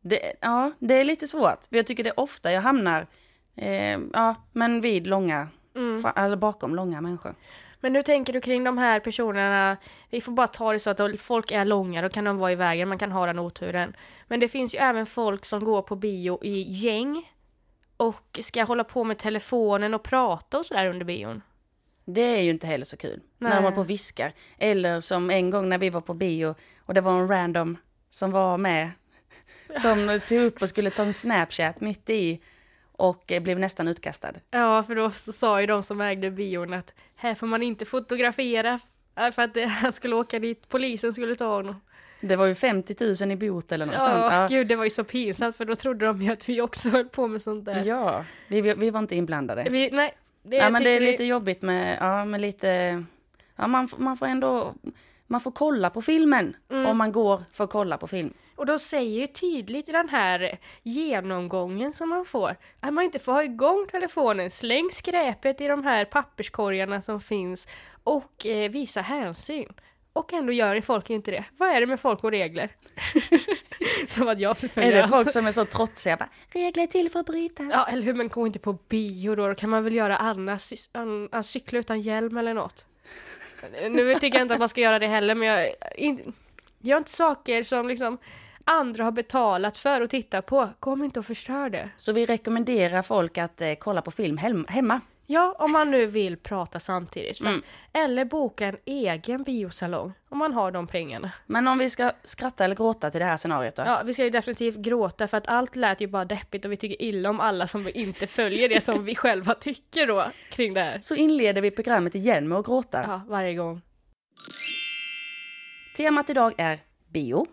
det, 0.00 0.32
ja, 0.40 0.72
det 0.78 0.94
är 0.94 1.04
lite 1.04 1.26
svårt. 1.26 1.64
För 1.68 1.76
jag 1.76 1.86
tycker 1.86 2.04
det 2.04 2.10
är 2.10 2.20
ofta 2.20 2.52
jag 2.52 2.62
hamnar, 2.62 3.06
eh, 3.56 3.98
ja, 4.12 4.34
men 4.52 4.80
vid 4.80 5.06
långa, 5.06 5.48
Mm. 5.76 6.12
eller 6.16 6.36
bakom 6.36 6.74
långa 6.74 7.00
människor. 7.00 7.34
Men 7.80 7.94
hur 7.94 8.02
tänker 8.02 8.32
du 8.32 8.40
kring 8.40 8.64
de 8.64 8.78
här 8.78 9.00
personerna? 9.00 9.76
Vi 10.10 10.20
får 10.20 10.32
bara 10.32 10.46
ta 10.46 10.72
det 10.72 10.78
så 10.78 10.90
att 10.90 11.20
folk 11.20 11.50
är 11.50 11.64
långa, 11.64 12.02
då 12.02 12.08
kan 12.08 12.24
de 12.24 12.38
vara 12.38 12.52
i 12.52 12.54
vägen, 12.54 12.88
man 12.88 12.98
kan 12.98 13.12
ha 13.12 13.26
den 13.26 13.38
oturen. 13.38 13.96
Men 14.26 14.40
det 14.40 14.48
finns 14.48 14.74
ju 14.74 14.78
även 14.78 15.06
folk 15.06 15.44
som 15.44 15.64
går 15.64 15.82
på 15.82 15.96
bio 15.96 16.38
i 16.42 16.62
gäng 16.68 17.30
och 17.96 18.38
ska 18.42 18.64
hålla 18.64 18.84
på 18.84 19.04
med 19.04 19.18
telefonen 19.18 19.94
och 19.94 20.02
prata 20.02 20.58
och 20.58 20.66
sådär 20.66 20.86
under 20.86 21.04
bion. 21.04 21.42
Det 22.04 22.20
är 22.20 22.42
ju 22.42 22.50
inte 22.50 22.66
heller 22.66 22.84
så 22.84 22.96
kul. 22.96 23.20
När 23.38 23.48
Nej. 23.48 23.56
de 23.56 23.64
håller 23.64 23.74
på 23.74 23.80
och 23.80 23.90
viskar. 23.90 24.32
Eller 24.58 25.00
som 25.00 25.30
en 25.30 25.50
gång 25.50 25.68
när 25.68 25.78
vi 25.78 25.90
var 25.90 26.00
på 26.00 26.14
bio 26.14 26.54
och 26.78 26.94
det 26.94 27.00
var 27.00 27.12
en 27.12 27.28
random 27.28 27.76
som 28.10 28.30
var 28.30 28.58
med. 28.58 28.90
Som 29.82 30.20
tog 30.28 30.38
upp 30.38 30.62
och 30.62 30.68
skulle 30.68 30.90
ta 30.90 31.02
en 31.02 31.12
snapchat 31.12 31.80
mitt 31.80 32.10
i 32.10 32.40
och 33.00 33.32
eh, 33.32 33.42
blev 33.42 33.58
nästan 33.58 33.88
utkastad. 33.88 34.32
Ja, 34.50 34.82
för 34.82 34.94
då 34.94 35.10
sa 35.10 35.60
ju 35.60 35.66
de 35.66 35.82
som 35.82 36.00
ägde 36.00 36.30
bion 36.30 36.72
att 36.74 36.94
här 37.16 37.34
får 37.34 37.46
man 37.46 37.62
inte 37.62 37.84
fotografera 37.84 38.80
för 39.32 39.42
att 39.42 39.54
det, 39.54 39.64
han 39.66 39.92
skulle 39.92 40.14
åka 40.16 40.38
dit, 40.38 40.68
polisen 40.68 41.12
skulle 41.12 41.34
ta 41.34 41.46
honom. 41.56 41.80
Det 42.20 42.36
var 42.36 42.46
ju 42.46 42.54
50 42.54 43.24
000 43.24 43.32
i 43.32 43.36
bot 43.36 43.72
eller 43.72 43.86
något 43.86 43.94
Ja, 43.94 44.00
sånt. 44.00 44.32
Ja, 44.32 44.46
gud 44.50 44.66
det 44.66 44.76
var 44.76 44.84
ju 44.84 44.90
så 44.90 45.04
pinsamt 45.04 45.56
för 45.56 45.64
då 45.64 45.74
trodde 45.74 46.06
de 46.06 46.22
ju 46.22 46.32
att 46.32 46.48
vi 46.48 46.60
också 46.60 46.88
höll 46.88 47.04
på 47.08 47.26
med 47.26 47.42
sånt 47.42 47.64
där. 47.64 47.84
ja 47.84 48.24
vi, 48.48 48.60
vi 48.60 48.90
var 48.90 49.00
inte 49.00 49.16
inblandade. 49.16 49.66
Vi, 49.70 49.90
nej, 49.92 50.14
det, 50.42 50.56
Ja 50.56 50.70
men 50.70 50.84
det 50.84 50.90
är 50.90 51.00
lite 51.00 51.24
jobbigt 51.24 51.62
med, 51.62 51.98
ja 52.00 52.24
men 52.24 52.40
lite, 52.40 53.02
ja 53.56 53.66
man, 53.66 53.88
man 53.96 54.16
får 54.16 54.26
ändå, 54.26 54.74
man 55.26 55.40
får 55.40 55.50
kolla 55.50 55.90
på 55.90 56.02
filmen 56.02 56.56
Mm. 56.70 56.86
om 56.86 56.96
man 56.98 57.12
går 57.12 57.42
för 57.52 57.64
att 57.64 57.70
kolla 57.70 57.96
på 57.98 58.06
film. 58.06 58.32
Och 58.60 58.66
de 58.66 58.78
säger 58.78 59.20
ju 59.20 59.26
tydligt 59.26 59.88
i 59.88 59.92
den 59.92 60.08
här 60.08 60.58
genomgången 60.82 61.92
som 61.92 62.08
man 62.08 62.24
får 62.24 62.56
att 62.80 62.92
man 62.92 63.04
inte 63.04 63.18
får 63.18 63.32
ha 63.32 63.44
igång 63.44 63.86
telefonen, 63.90 64.50
släng 64.50 64.90
skräpet 64.92 65.60
i 65.60 65.66
de 65.66 65.84
här 65.84 66.04
papperskorgarna 66.04 67.02
som 67.02 67.20
finns 67.20 67.68
och 68.04 68.46
eh, 68.46 68.70
visa 68.70 69.00
hänsyn. 69.00 69.72
Och 70.12 70.32
ändå 70.32 70.52
gör 70.52 70.80
folk 70.80 71.10
inte 71.10 71.30
det. 71.30 71.44
Vad 71.56 71.68
är 71.68 71.80
det 71.80 71.86
med 71.86 72.00
folk 72.00 72.24
och 72.24 72.30
regler? 72.30 72.70
som 74.08 74.28
att 74.28 74.40
jag 74.40 74.50
Är 74.50 74.54
förföljer 74.54 74.92
det 74.92 75.02
allt. 75.02 75.10
folk 75.10 75.30
som 75.30 75.46
är 75.46 75.52
så 75.52 75.64
trotsiga, 75.64 76.16
bara, 76.16 76.28
regler 76.52 76.82
är 76.82 76.86
till 76.86 77.10
för 77.10 77.20
att 77.20 77.26
brytas. 77.26 77.70
Ja, 77.72 77.86
eller 77.92 78.02
hur, 78.02 78.14
men 78.14 78.28
gå 78.28 78.46
inte 78.46 78.58
på 78.58 78.72
bio 78.72 79.34
då, 79.34 79.48
då 79.48 79.54
kan 79.54 79.70
man 79.70 79.84
väl 79.84 79.94
göra 79.94 80.16
annars, 80.16 80.72
an, 80.92 81.28
an, 81.32 81.44
cykla 81.44 81.78
utan 81.78 82.00
hjälm 82.00 82.36
eller 82.36 82.54
något. 82.54 82.86
Nu 83.90 84.14
tycker 84.14 84.38
jag 84.38 84.44
inte 84.44 84.54
att 84.54 84.60
man 84.60 84.68
ska 84.68 84.80
göra 84.80 84.98
det 84.98 85.06
heller, 85.06 85.34
men 85.34 85.48
jag, 85.48 85.74
in, 85.96 86.32
gör 86.78 86.98
inte 86.98 87.10
saker 87.10 87.62
som 87.62 87.88
liksom 87.88 88.18
andra 88.64 89.04
har 89.04 89.12
betalat 89.12 89.76
för 89.76 90.00
att 90.00 90.10
titta 90.10 90.42
på. 90.42 90.68
Kom 90.80 91.04
inte 91.04 91.18
och 91.18 91.26
förstör 91.26 91.70
det. 91.70 91.90
Så 91.96 92.12
vi 92.12 92.26
rekommenderar 92.26 93.02
folk 93.02 93.38
att 93.38 93.60
eh, 93.60 93.74
kolla 93.78 94.02
på 94.02 94.10
film 94.10 94.36
hem, 94.36 94.66
hemma. 94.68 95.00
Ja, 95.32 95.56
om 95.58 95.72
man 95.72 95.90
nu 95.90 96.06
vill 96.06 96.36
prata 96.36 96.80
samtidigt. 96.80 97.40
Mm. 97.40 97.62
Eller 97.92 98.24
boka 98.24 98.66
en 98.66 98.76
egen 98.84 99.42
biosalong, 99.42 100.12
om 100.28 100.38
man 100.38 100.52
har 100.52 100.70
de 100.70 100.86
pengarna. 100.86 101.32
Men 101.46 101.68
om 101.68 101.78
vi 101.78 101.90
ska 101.90 102.12
skratta 102.24 102.64
eller 102.64 102.74
gråta 102.74 103.10
till 103.10 103.20
det 103.20 103.26
här 103.26 103.36
scenariot 103.36 103.76
då? 103.76 103.82
Ja, 103.86 104.02
vi 104.04 104.14
ska 104.14 104.24
ju 104.24 104.30
definitivt 104.30 104.76
gråta 104.76 105.28
för 105.28 105.36
att 105.36 105.48
allt 105.48 105.76
lät 105.76 106.00
ju 106.00 106.06
bara 106.06 106.24
deppigt 106.24 106.64
och 106.64 106.72
vi 106.72 106.76
tycker 106.76 107.02
illa 107.02 107.30
om 107.30 107.40
alla 107.40 107.66
som 107.66 107.88
inte 107.94 108.26
följer 108.26 108.68
det 108.68 108.80
som 108.80 109.04
vi 109.04 109.14
själva 109.14 109.54
tycker 109.54 110.06
då 110.06 110.24
kring 110.52 110.74
det 110.74 110.80
här. 110.80 110.98
Så 111.00 111.14
inleder 111.14 111.62
vi 111.62 111.70
programmet 111.70 112.14
igen 112.14 112.48
med 112.48 112.58
att 112.58 112.66
gråta. 112.66 113.02
Ja, 113.02 113.20
varje 113.28 113.54
gång. 113.54 113.82
Temat 115.96 116.30
idag 116.30 116.52
är 116.58 116.78
bio. 117.08 117.46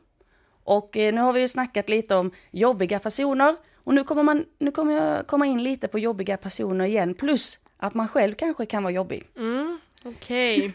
Och 0.67 0.97
eh, 0.97 1.13
nu 1.13 1.21
har 1.21 1.33
vi 1.33 1.39
ju 1.41 1.47
snackat 1.47 1.89
lite 1.89 2.15
om 2.15 2.31
jobbiga 2.51 2.99
personer. 2.99 3.55
Och 3.83 3.93
nu 3.93 4.03
kommer, 4.03 4.23
man, 4.23 4.45
nu 4.59 4.71
kommer 4.71 4.93
jag 4.93 5.27
komma 5.27 5.45
in 5.45 5.63
lite 5.63 5.87
på 5.87 5.99
jobbiga 5.99 6.37
personer 6.37 6.85
igen. 6.85 7.13
Plus 7.13 7.59
att 7.77 7.93
man 7.93 8.07
själv 8.07 8.33
kanske 8.35 8.65
kan 8.65 8.83
vara 8.83 8.93
jobbig. 8.93 9.27
Mm, 9.37 9.79
okej. 10.03 10.73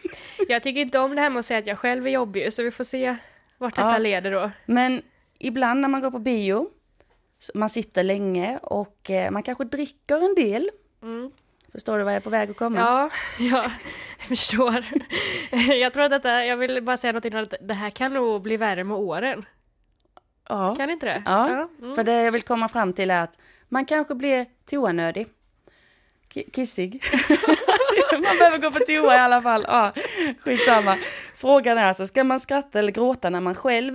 Jag 0.48 0.62
tycker 0.62 0.80
inte 0.80 0.98
om 0.98 1.14
det 1.14 1.20
här 1.20 1.30
med 1.30 1.38
att 1.40 1.46
säga 1.46 1.58
att 1.58 1.66
jag 1.66 1.78
själv 1.78 2.06
är 2.06 2.10
jobbig, 2.10 2.52
så 2.52 2.62
vi 2.62 2.70
får 2.70 2.84
se 2.84 3.16
vart 3.58 3.76
detta 3.76 3.92
Ja. 3.92 3.98
leder 3.98 4.32
då. 4.32 4.50
Men 4.66 5.02
ibland 5.38 5.80
när 5.80 5.88
man 5.88 6.00
går 6.00 6.10
på 6.10 6.18
bio, 6.18 6.68
man 7.54 7.70
sitter 7.70 8.02
länge 8.02 8.58
och 8.62 9.10
eh, 9.10 9.30
man 9.30 9.42
kanske 9.42 9.64
dricker 9.64 10.16
en 10.24 10.34
del. 10.34 10.70
Mm. 11.02 11.30
Förstår 11.72 11.98
du 11.98 12.04
vad 12.04 12.12
jag 12.12 12.16
är 12.16 12.20
på 12.20 12.30
väg 12.30 12.50
att 12.50 12.56
komma? 12.56 12.78
Ja, 12.80 13.10
ja, 13.38 13.62
jag 14.18 14.28
förstår. 14.28 14.84
Jag 15.80 15.92
tror 15.92 16.04
att 16.04 16.10
detta, 16.10 16.44
jag 16.44 16.56
vill 16.56 16.82
bara 16.82 16.96
säga 16.96 17.12
något 17.12 17.24
innan, 17.24 17.42
att 17.42 17.54
det 17.60 17.74
här 17.74 17.90
kan 17.90 18.14
nog 18.14 18.42
bli 18.42 18.56
värre 18.56 18.84
med 18.84 18.96
åren. 18.96 19.44
Ja. 20.48 20.76
Kan 20.76 20.90
inte 20.90 21.06
det? 21.06 21.22
Ja, 21.26 21.68
mm. 21.82 21.94
för 21.94 22.04
det 22.04 22.22
jag 22.22 22.32
vill 22.32 22.42
komma 22.42 22.68
fram 22.68 22.92
till 22.92 23.10
är 23.10 23.22
att 23.22 23.38
man 23.68 23.84
kanske 23.84 24.14
blir 24.14 24.46
toanödig. 24.64 25.26
Ki- 26.34 26.50
Kissig. 26.52 27.02
man 28.12 28.38
behöver 28.38 28.58
gå 28.58 28.70
på 28.70 28.78
toa 28.78 29.14
i 29.14 29.18
alla 29.18 29.42
fall. 29.42 29.64
Ja, 29.68 29.92
skitsamma. 30.40 30.96
Frågan 31.36 31.78
är 31.78 31.86
alltså, 31.86 32.06
ska 32.06 32.24
man 32.24 32.40
skratta 32.40 32.78
eller 32.78 32.92
gråta 32.92 33.30
när 33.30 33.40
man 33.40 33.54
själv 33.54 33.94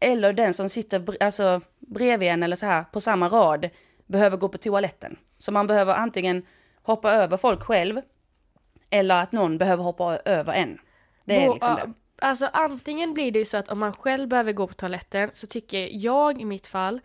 eller 0.00 0.32
den 0.32 0.54
som 0.54 0.68
sitter 0.68 1.22
alltså, 1.22 1.60
bredvid 1.78 2.28
en 2.28 2.42
eller 2.42 2.56
så 2.56 2.66
här 2.66 2.84
på 2.84 3.00
samma 3.00 3.28
rad 3.28 3.70
behöver 4.06 4.36
gå 4.36 4.48
på 4.48 4.58
toaletten. 4.58 5.16
Så 5.38 5.52
man 5.52 5.66
behöver 5.66 5.94
antingen 5.94 6.46
hoppa 6.82 7.12
över 7.12 7.36
folk 7.36 7.62
själv 7.62 8.00
eller 8.90 9.22
att 9.22 9.32
någon 9.32 9.58
behöver 9.58 9.82
hoppa 9.82 10.16
över 10.16 10.52
en. 10.52 10.78
Det 11.24 11.44
är 11.44 11.52
liksom 11.52 11.76
ja, 11.78 11.86
det. 11.86 11.92
Alltså 12.20 12.48
antingen 12.52 13.14
blir 13.14 13.32
det 13.32 13.38
ju 13.38 13.44
så 13.44 13.56
att 13.56 13.68
om 13.68 13.78
man 13.78 13.92
själv 13.92 14.28
behöver 14.28 14.52
gå 14.52 14.66
på 14.66 14.74
toaletten 14.74 15.30
så 15.32 15.46
tycker 15.46 15.88
jag 15.92 16.40
i 16.40 16.44
mitt 16.44 16.66
fall 16.66 17.00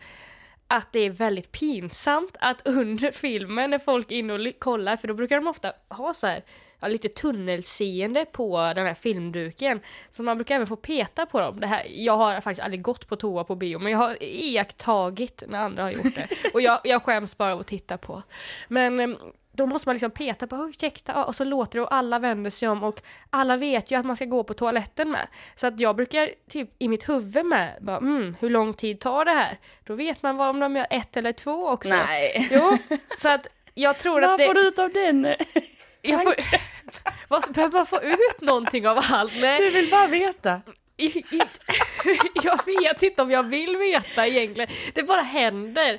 att 0.68 0.92
det 0.92 1.00
är 1.00 1.10
väldigt 1.10 1.52
pinsamt 1.52 2.36
att 2.40 2.56
under 2.66 3.10
filmen 3.10 3.70
när 3.70 3.78
folk 3.78 4.12
är 4.12 4.16
inne 4.16 4.32
och 4.32 4.58
kollar, 4.58 4.96
för 4.96 5.08
då 5.08 5.14
brukar 5.14 5.36
de 5.36 5.46
ofta 5.46 5.72
ha 5.88 6.14
så 6.14 6.26
här 6.26 6.44
ja, 6.80 6.88
lite 6.88 7.08
tunnelseende 7.08 8.24
på 8.24 8.72
den 8.76 8.86
här 8.86 8.94
filmduken. 8.94 9.80
Så 10.10 10.22
man 10.22 10.36
brukar 10.36 10.54
även 10.54 10.66
få 10.66 10.76
peta 10.76 11.26
på 11.26 11.40
dem. 11.40 11.60
Det 11.60 11.66
här, 11.66 11.86
jag 11.90 12.16
har 12.16 12.40
faktiskt 12.40 12.64
aldrig 12.64 12.82
gått 12.82 13.08
på 13.08 13.16
toa 13.16 13.44
på 13.44 13.54
bio, 13.54 13.78
men 13.78 13.92
jag 13.92 13.98
har 13.98 14.22
iakttagit 14.22 15.42
när 15.48 15.58
andra 15.58 15.82
har 15.82 15.90
gjort 15.90 16.14
det. 16.14 16.28
Och 16.54 16.60
jag, 16.60 16.80
jag 16.84 17.02
skäms 17.02 17.36
bara 17.36 17.52
av 17.52 17.60
att 17.60 17.66
titta 17.66 17.98
på. 17.98 18.22
Men 18.68 19.00
em, 19.00 19.16
då 19.56 19.66
måste 19.66 19.88
man 19.88 19.94
liksom 19.94 20.10
peta 20.10 20.46
på, 20.46 20.56
ursäkta, 20.56 21.24
och 21.24 21.34
så 21.34 21.44
låter 21.44 21.78
det 21.78 21.82
och 21.82 21.94
alla 21.94 22.18
vänder 22.18 22.50
sig 22.50 22.68
om 22.68 22.82
och 22.84 23.00
alla 23.30 23.56
vet 23.56 23.90
ju 23.90 23.98
att 23.98 24.06
man 24.06 24.16
ska 24.16 24.24
gå 24.24 24.44
på 24.44 24.54
toaletten 24.54 25.10
med. 25.10 25.26
Så 25.54 25.66
att 25.66 25.80
jag 25.80 25.96
brukar 25.96 26.30
typ 26.50 26.70
i 26.78 26.88
mitt 26.88 27.08
huvud 27.08 27.46
med, 27.46 27.78
bara, 27.80 27.96
mm, 27.96 28.36
hur 28.40 28.50
lång 28.50 28.74
tid 28.74 29.00
tar 29.00 29.24
det 29.24 29.30
här? 29.32 29.58
Då 29.84 29.94
vet 29.94 30.22
man 30.22 30.36
vad 30.36 30.48
om 30.48 30.60
de 30.60 30.76
gör 30.76 30.86
ett 30.90 31.16
eller 31.16 31.32
två 31.32 31.68
också. 31.68 31.88
Nej. 31.90 32.48
Jo, 32.50 32.78
så 33.18 33.28
att 33.28 33.46
jag 33.74 33.98
tror 33.98 34.24
att 34.24 34.30
Vad 34.30 34.38
det... 34.40 34.46
får 34.46 34.54
du 34.54 34.68
ut 34.68 34.78
av 34.78 34.92
den? 34.92 35.24
Jag 36.02 36.22
får, 36.22 36.34
vad, 37.28 37.52
behöver 37.54 37.72
man 37.78 37.86
få 37.86 38.02
ut 38.02 38.40
någonting 38.40 38.88
av 38.88 38.98
allt? 39.10 39.32
Nej, 39.40 39.58
Du 39.60 39.70
vill 39.70 39.90
bara 39.90 40.06
veta. 40.06 40.60
i, 40.96 41.06
i, 41.18 41.40
jag 42.42 42.60
vet 42.66 43.02
inte 43.02 43.22
om 43.22 43.30
jag 43.30 43.42
vill 43.42 43.76
veta 43.76 44.26
egentligen. 44.26 44.70
Det 44.94 45.02
bara 45.02 45.20
händer. 45.20 45.98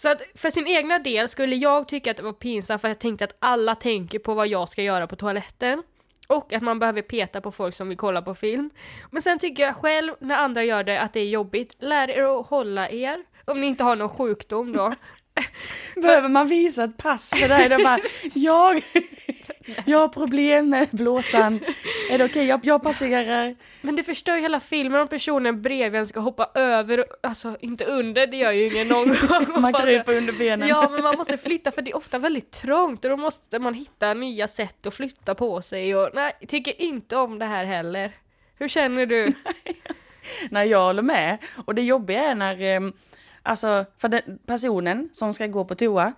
Så 0.00 0.08
att 0.08 0.22
för 0.34 0.50
sin 0.50 0.66
egna 0.66 0.98
del 0.98 1.28
skulle 1.28 1.56
jag 1.56 1.88
tycka 1.88 2.10
att 2.10 2.16
det 2.16 2.22
var 2.22 2.32
pinsamt 2.32 2.80
för 2.80 2.88
jag 2.88 2.98
tänkte 2.98 3.24
att 3.24 3.36
alla 3.38 3.74
tänker 3.74 4.18
på 4.18 4.34
vad 4.34 4.48
jag 4.48 4.68
ska 4.68 4.82
göra 4.82 5.06
på 5.06 5.16
toaletten. 5.16 5.82
Och 6.26 6.52
att 6.52 6.62
man 6.62 6.78
behöver 6.78 7.02
peta 7.02 7.40
på 7.40 7.52
folk 7.52 7.74
som 7.74 7.88
vill 7.88 7.98
kolla 7.98 8.22
på 8.22 8.34
film. 8.34 8.70
Men 9.10 9.22
sen 9.22 9.38
tycker 9.38 9.62
jag 9.62 9.76
själv, 9.76 10.14
när 10.20 10.36
andra 10.36 10.64
gör 10.64 10.84
det, 10.84 11.00
att 11.00 11.12
det 11.12 11.20
är 11.20 11.28
jobbigt. 11.28 11.76
Lär 11.78 12.10
er 12.10 12.40
att 12.40 12.46
hålla 12.46 12.90
er. 12.90 13.24
Om 13.44 13.60
ni 13.60 13.66
inte 13.66 13.84
har 13.84 13.96
någon 13.96 14.08
sjukdom 14.08 14.72
då. 14.72 14.94
Behöver 15.96 16.28
man 16.28 16.48
visa 16.48 16.84
ett 16.84 16.96
pass 16.96 17.30
för 17.30 17.48
dig? 17.48 17.64
Är 17.64 17.84
bara, 17.84 17.98
jag, 18.34 18.82
jag 19.84 19.98
har 19.98 20.08
problem 20.08 20.70
med 20.70 20.88
blåsan. 20.90 21.60
Är 22.10 22.18
det 22.18 22.24
okej? 22.24 22.24
Okay? 22.24 22.44
Jag, 22.44 22.60
jag 22.64 22.82
passerar. 22.82 23.56
Men 23.80 23.96
det 23.96 24.02
förstör 24.02 24.36
ju 24.36 24.40
hela 24.40 24.60
filmen 24.60 25.00
om 25.00 25.08
personen 25.08 25.62
bredvid 25.62 26.00
en 26.00 26.06
ska 26.06 26.20
hoppa 26.20 26.50
över, 26.54 27.04
alltså 27.22 27.56
inte 27.60 27.84
under, 27.84 28.26
det 28.26 28.36
gör 28.36 28.52
ju 28.52 28.66
ingen 28.66 28.88
någon 28.88 29.08
gång. 29.08 29.60
man 29.62 29.72
kryper 29.72 30.16
under 30.16 30.32
benen. 30.32 30.68
Ja, 30.68 30.88
men 30.92 31.02
man 31.02 31.16
måste 31.16 31.36
flytta 31.36 31.70
för 31.70 31.82
det 31.82 31.90
är 31.90 31.96
ofta 31.96 32.18
väldigt 32.18 32.50
trångt 32.50 33.04
och 33.04 33.10
då 33.10 33.16
måste 33.16 33.58
man 33.58 33.74
hitta 33.74 34.14
nya 34.14 34.48
sätt 34.48 34.86
att 34.86 34.94
flytta 34.94 35.34
på 35.34 35.62
sig 35.62 35.96
och 35.96 36.10
nej, 36.14 36.32
tycker 36.48 36.82
inte 36.82 37.16
om 37.16 37.38
det 37.38 37.46
här 37.46 37.64
heller. 37.64 38.12
Hur 38.58 38.68
känner 38.68 39.06
du? 39.06 39.32
nej, 40.50 40.68
jag 40.68 40.84
håller 40.84 41.02
med. 41.02 41.38
Och 41.64 41.74
det 41.74 41.82
jobbiga 41.82 42.24
är 42.24 42.34
när 42.34 42.62
ehm, 42.62 42.92
Alltså, 43.42 43.84
för 43.98 44.08
den 44.08 44.38
personen 44.46 45.08
som 45.12 45.34
ska 45.34 45.46
gå 45.46 45.64
på 45.64 45.74
toa 45.74 46.12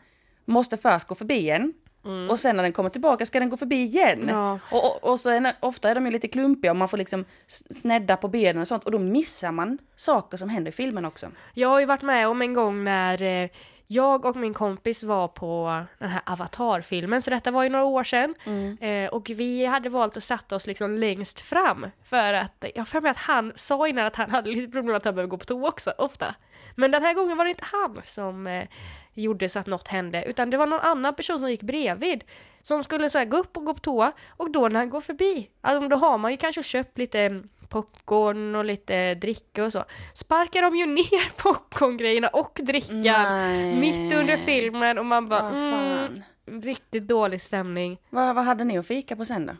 måste 0.44 0.76
först 0.76 1.06
gå 1.06 1.14
förbi 1.14 1.50
en. 1.50 1.72
Mm. 2.04 2.30
Och 2.30 2.40
sen 2.40 2.56
när 2.56 2.62
den 2.62 2.72
kommer 2.72 2.90
tillbaka 2.90 3.26
ska 3.26 3.40
den 3.40 3.50
gå 3.50 3.56
förbi 3.56 3.82
igen. 3.82 4.26
Ja. 4.28 4.58
Och, 4.70 4.84
och, 4.84 5.10
och, 5.10 5.20
så 5.20 5.28
är 5.30 5.40
den, 5.40 5.52
ofta 5.60 5.90
är 5.90 5.94
de 5.94 6.06
ju 6.06 6.12
lite 6.12 6.28
klumpiga 6.28 6.70
och 6.70 6.76
man 6.76 6.88
får 6.88 6.96
liksom 6.96 7.24
snedda 7.70 8.16
på 8.16 8.28
benen 8.28 8.62
och 8.62 8.68
sånt 8.68 8.84
och 8.84 8.90
då 8.90 8.98
missar 8.98 9.52
man 9.52 9.78
saker 9.96 10.36
som 10.36 10.48
händer 10.48 10.68
i 10.68 10.72
filmen 10.72 11.04
också. 11.04 11.28
Jag 11.54 11.68
har 11.68 11.80
ju 11.80 11.86
varit 11.86 12.02
med 12.02 12.28
om 12.28 12.42
en 12.42 12.54
gång 12.54 12.84
när 12.84 13.22
eh, 13.22 13.50
jag 13.92 14.24
och 14.24 14.36
min 14.36 14.54
kompis 14.54 15.02
var 15.02 15.28
på 15.28 15.84
den 15.98 16.08
här 16.08 16.22
Avatar-filmen, 16.26 17.22
så 17.22 17.30
detta 17.30 17.50
var 17.50 17.62
ju 17.62 17.68
några 17.68 17.84
år 17.84 18.04
sedan. 18.04 18.34
Mm. 18.44 18.78
Eh, 18.80 19.10
och 19.10 19.30
vi 19.30 19.66
hade 19.66 19.88
valt 19.88 20.16
att 20.16 20.24
sätta 20.24 20.56
oss 20.56 20.66
liksom 20.66 20.90
längst 20.90 21.40
fram 21.40 21.86
för 22.04 22.34
att, 22.34 22.64
jag 22.74 22.88
för 22.88 23.00
mig 23.00 23.10
att 23.10 23.16
han 23.16 23.52
sa 23.56 23.88
innan 23.88 24.06
att 24.06 24.16
han 24.16 24.30
hade 24.30 24.50
lite 24.50 24.72
problem 24.72 24.96
att 24.96 25.04
han 25.04 25.14
behöver 25.14 25.30
gå 25.30 25.38
på 25.38 25.44
toa 25.44 25.68
också, 25.68 25.92
ofta. 25.98 26.34
Men 26.74 26.90
den 26.90 27.02
här 27.02 27.14
gången 27.14 27.36
var 27.36 27.44
det 27.44 27.50
inte 27.50 27.64
han 27.72 28.00
som 28.04 28.46
eh, 28.46 28.68
gjorde 29.14 29.48
så 29.48 29.58
att 29.58 29.66
något 29.66 29.88
hände, 29.88 30.24
utan 30.24 30.50
det 30.50 30.56
var 30.56 30.66
någon 30.66 30.80
annan 30.80 31.14
person 31.14 31.38
som 31.38 31.50
gick 31.50 31.62
bredvid. 31.62 32.24
Som 32.62 32.84
skulle 32.84 33.10
så 33.10 33.18
här, 33.18 33.24
gå 33.24 33.36
upp 33.36 33.56
och 33.56 33.64
gå 33.64 33.74
på 33.74 33.80
toa, 33.80 34.12
och 34.28 34.50
då 34.50 34.68
när 34.68 34.80
han 34.80 34.90
går 34.90 35.00
förbi, 35.00 35.50
alltså 35.60 35.88
då 35.88 35.96
har 35.96 36.18
man 36.18 36.30
ju 36.30 36.36
kanske 36.36 36.62
köpt 36.62 36.98
lite 36.98 37.42
popcorn 37.72 38.54
och 38.54 38.64
lite 38.64 39.14
dricka 39.14 39.64
och 39.64 39.72
så. 39.72 39.84
Sparkar 40.14 40.62
de 40.62 40.76
ju 40.76 40.86
ner 40.86 41.36
popcorngrejerna 41.36 42.28
och 42.28 42.60
drickan 42.62 43.80
mitt 43.80 44.14
under 44.14 44.36
filmen 44.36 44.98
och 44.98 45.06
man 45.06 45.28
bara 45.28 45.50
mm, 45.50 46.22
riktigt 46.62 47.08
dålig 47.08 47.42
stämning. 47.42 47.98
Vad, 48.10 48.34
vad 48.34 48.44
hade 48.44 48.64
ni 48.64 48.78
att 48.78 48.86
fika 48.86 49.16
på 49.16 49.24
sen 49.24 49.46
då? 49.46 49.52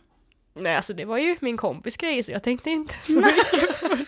Nej 0.54 0.76
alltså 0.76 0.95
det 0.95 1.04
var 1.04 1.19
ju 1.19 1.37
min 1.40 1.57
kompis 1.57 1.97
grej 1.97 2.23
så 2.23 2.33
jag 2.33 2.42
tänkte 2.42 2.71
inte 2.71 2.95
så 2.95 3.12
mycket 3.12 3.81
på 3.81 3.88
det. 3.95 4.07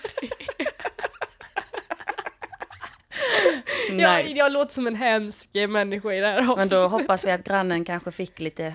nice. 3.93 4.03
jag, 4.03 4.31
jag 4.31 4.53
låter 4.53 4.73
som 4.75 4.87
en 4.87 4.95
hemsk 4.95 5.51
människa 5.69 6.13
i 6.13 6.21
det 6.21 6.27
här 6.27 6.39
avsnittet. 6.39 6.59
Men 6.59 6.69
då 6.69 6.89
hoppas 6.89 7.25
vi 7.25 7.31
att 7.31 7.45
grannen 7.45 7.85
kanske 7.85 8.11
fick 8.11 8.41
lite 8.41 8.75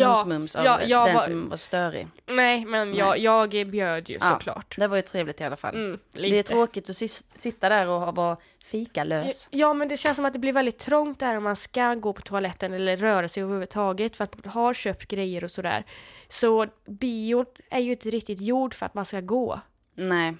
ja, 0.00 0.24
mums 0.26 0.56
av 0.56 0.64
ja, 0.64 1.04
den 1.04 1.14
var, 1.14 1.20
som 1.20 1.48
var 1.48 1.56
störig. 1.56 2.08
Nej, 2.26 2.64
men 2.64 2.90
nej. 2.90 2.98
Jag, 2.98 3.18
jag 3.18 3.70
bjöd 3.70 4.08
ju 4.08 4.18
såklart. 4.20 4.74
det 4.78 4.88
var 4.88 4.96
ju 4.96 5.02
trevligt 5.02 5.40
i 5.40 5.44
alla 5.44 5.56
fall. 5.56 5.74
Mm, 5.74 5.98
det 6.12 6.38
är 6.38 6.42
tråkigt 6.42 6.90
att 6.90 6.96
sitta 7.34 7.68
där 7.68 7.86
och 7.86 8.16
vara 8.16 8.36
fikalös. 8.64 9.48
Ja, 9.50 9.72
men 9.72 9.88
det 9.88 9.96
känns 9.96 10.16
som 10.16 10.24
att 10.24 10.32
det 10.32 10.38
blir 10.38 10.52
väldigt 10.52 10.78
trångt 10.78 11.20
där 11.20 11.36
om 11.36 11.44
man 11.44 11.56
ska 11.56 11.94
gå 11.94 12.12
på 12.12 12.22
toaletten 12.22 12.74
eller 12.74 12.96
röra 12.96 13.28
sig 13.28 13.42
överhuvudtaget 13.42 14.16
för 14.16 14.24
att 14.24 14.44
man 14.44 14.52
har 14.52 14.74
köpt 14.74 15.08
grejer 15.08 15.44
och 15.44 15.50
sådär. 15.50 15.84
Så 16.28 16.66
bio 16.86 17.44
är 17.70 17.80
ju 17.80 17.90
inte 17.90 18.10
riktigt 18.10 18.40
gjord 18.40 18.74
för 18.74 18.86
att 18.86 18.94
man 18.94 19.04
ska 19.04 19.20
gå. 19.20 19.60
Nej. 19.94 20.36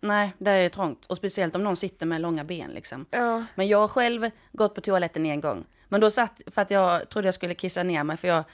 Nej, 0.00 0.32
det 0.38 0.50
är 0.50 0.68
trångt. 0.68 1.06
Och 1.06 1.16
speciellt 1.16 1.56
om 1.56 1.64
någon 1.64 1.76
sitter 1.76 2.06
med 2.06 2.20
långa 2.20 2.44
ben 2.44 2.70
liksom. 2.70 3.06
Ja. 3.10 3.44
Men 3.54 3.68
jag 3.68 3.78
har 3.78 3.88
själv 3.88 4.30
gått 4.52 4.74
på 4.74 4.80
toaletten 4.80 5.26
en 5.26 5.40
gång. 5.40 5.64
Men 5.88 6.00
då 6.00 6.10
satt, 6.10 6.42
för 6.46 6.62
att 6.62 6.70
jag 6.70 7.08
trodde 7.08 7.26
jag 7.28 7.34
skulle 7.34 7.54
kissa 7.54 7.82
ner 7.82 8.04
mig 8.04 8.16
för 8.16 8.28
jag 8.28 8.44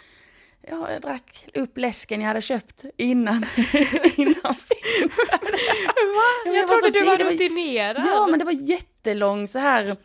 Ja, 0.62 0.92
jag 0.92 1.02
drack 1.02 1.48
upp 1.54 1.78
läsken 1.78 2.20
jag 2.20 2.28
hade 2.28 2.40
köpt 2.40 2.84
innan, 2.96 3.34
innan 4.16 4.54
filmen. 4.54 5.26
Va? 6.14 6.54
Jag, 6.54 6.68
trodde 6.68 6.90
du 6.90 7.04
var 7.04 7.18
rutinerad. 7.18 8.06
Ja, 8.06 8.26
men 8.26 8.38
det 8.38 8.44
var 8.44 8.52
jättelång 8.52 9.48
så 9.48 9.58
här 9.58 9.96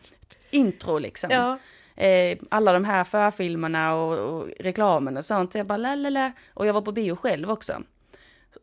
intro 0.50 0.98
liksom. 0.98 1.30
Ja. 1.30 1.58
Eh, 2.04 2.38
alla 2.48 2.72
de 2.72 2.84
här 2.84 3.04
förfilmerna 3.04 3.94
och, 3.94 4.18
och 4.18 4.48
reklamen 4.60 5.16
och 5.16 5.24
sånt. 5.24 5.54
Jag 5.54 5.66
bara 5.66 5.76
lalala. 5.76 6.32
Och 6.54 6.66
jag 6.66 6.72
var 6.72 6.82
på 6.82 6.92
bio 6.92 7.16
själv 7.16 7.50
också. 7.50 7.82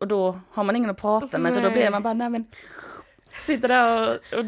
Och 0.00 0.08
då 0.08 0.40
har 0.50 0.64
man 0.64 0.76
ingen 0.76 0.90
att 0.90 1.00
prata 1.00 1.38
med, 1.38 1.40
nej. 1.40 1.52
så 1.52 1.60
då 1.60 1.70
blir 1.70 1.90
man 1.90 2.02
bara, 2.02 2.14
nej 2.14 2.30
men, 2.30 2.46
sitter 3.40 3.68
där 3.68 4.10
och, 4.10 4.38
och 4.38 4.44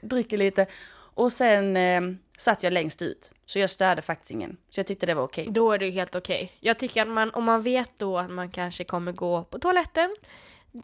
dricker 0.00 0.36
lite. 0.36 0.66
Och 1.14 1.32
sen 1.32 1.76
eh, 1.76 2.00
satt 2.38 2.62
jag 2.62 2.72
längst 2.72 3.02
ut. 3.02 3.30
Så 3.52 3.58
jag 3.58 3.70
störde 3.70 4.02
faktiskt 4.02 4.30
ingen. 4.30 4.56
Så 4.70 4.80
jag 4.80 4.86
tyckte 4.86 5.06
det 5.06 5.14
var 5.14 5.22
okej. 5.22 5.46
Då 5.50 5.72
är 5.72 5.78
det 5.78 5.90
helt 5.90 6.14
okej. 6.14 6.52
Jag 6.60 6.78
tycker 6.78 7.02
att 7.02 7.08
man, 7.08 7.30
om 7.30 7.44
man 7.44 7.62
vet 7.62 7.90
då 7.96 8.18
att 8.18 8.30
man 8.30 8.50
kanske 8.50 8.84
kommer 8.84 9.12
gå 9.12 9.44
på 9.44 9.58
toaletten, 9.58 10.16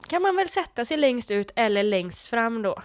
kan 0.06 0.22
man 0.22 0.36
väl 0.36 0.48
sätta 0.48 0.84
sig 0.84 0.96
längst 0.96 1.30
ut 1.30 1.52
eller 1.56 1.82
längst 1.82 2.26
fram 2.26 2.62
då. 2.62 2.82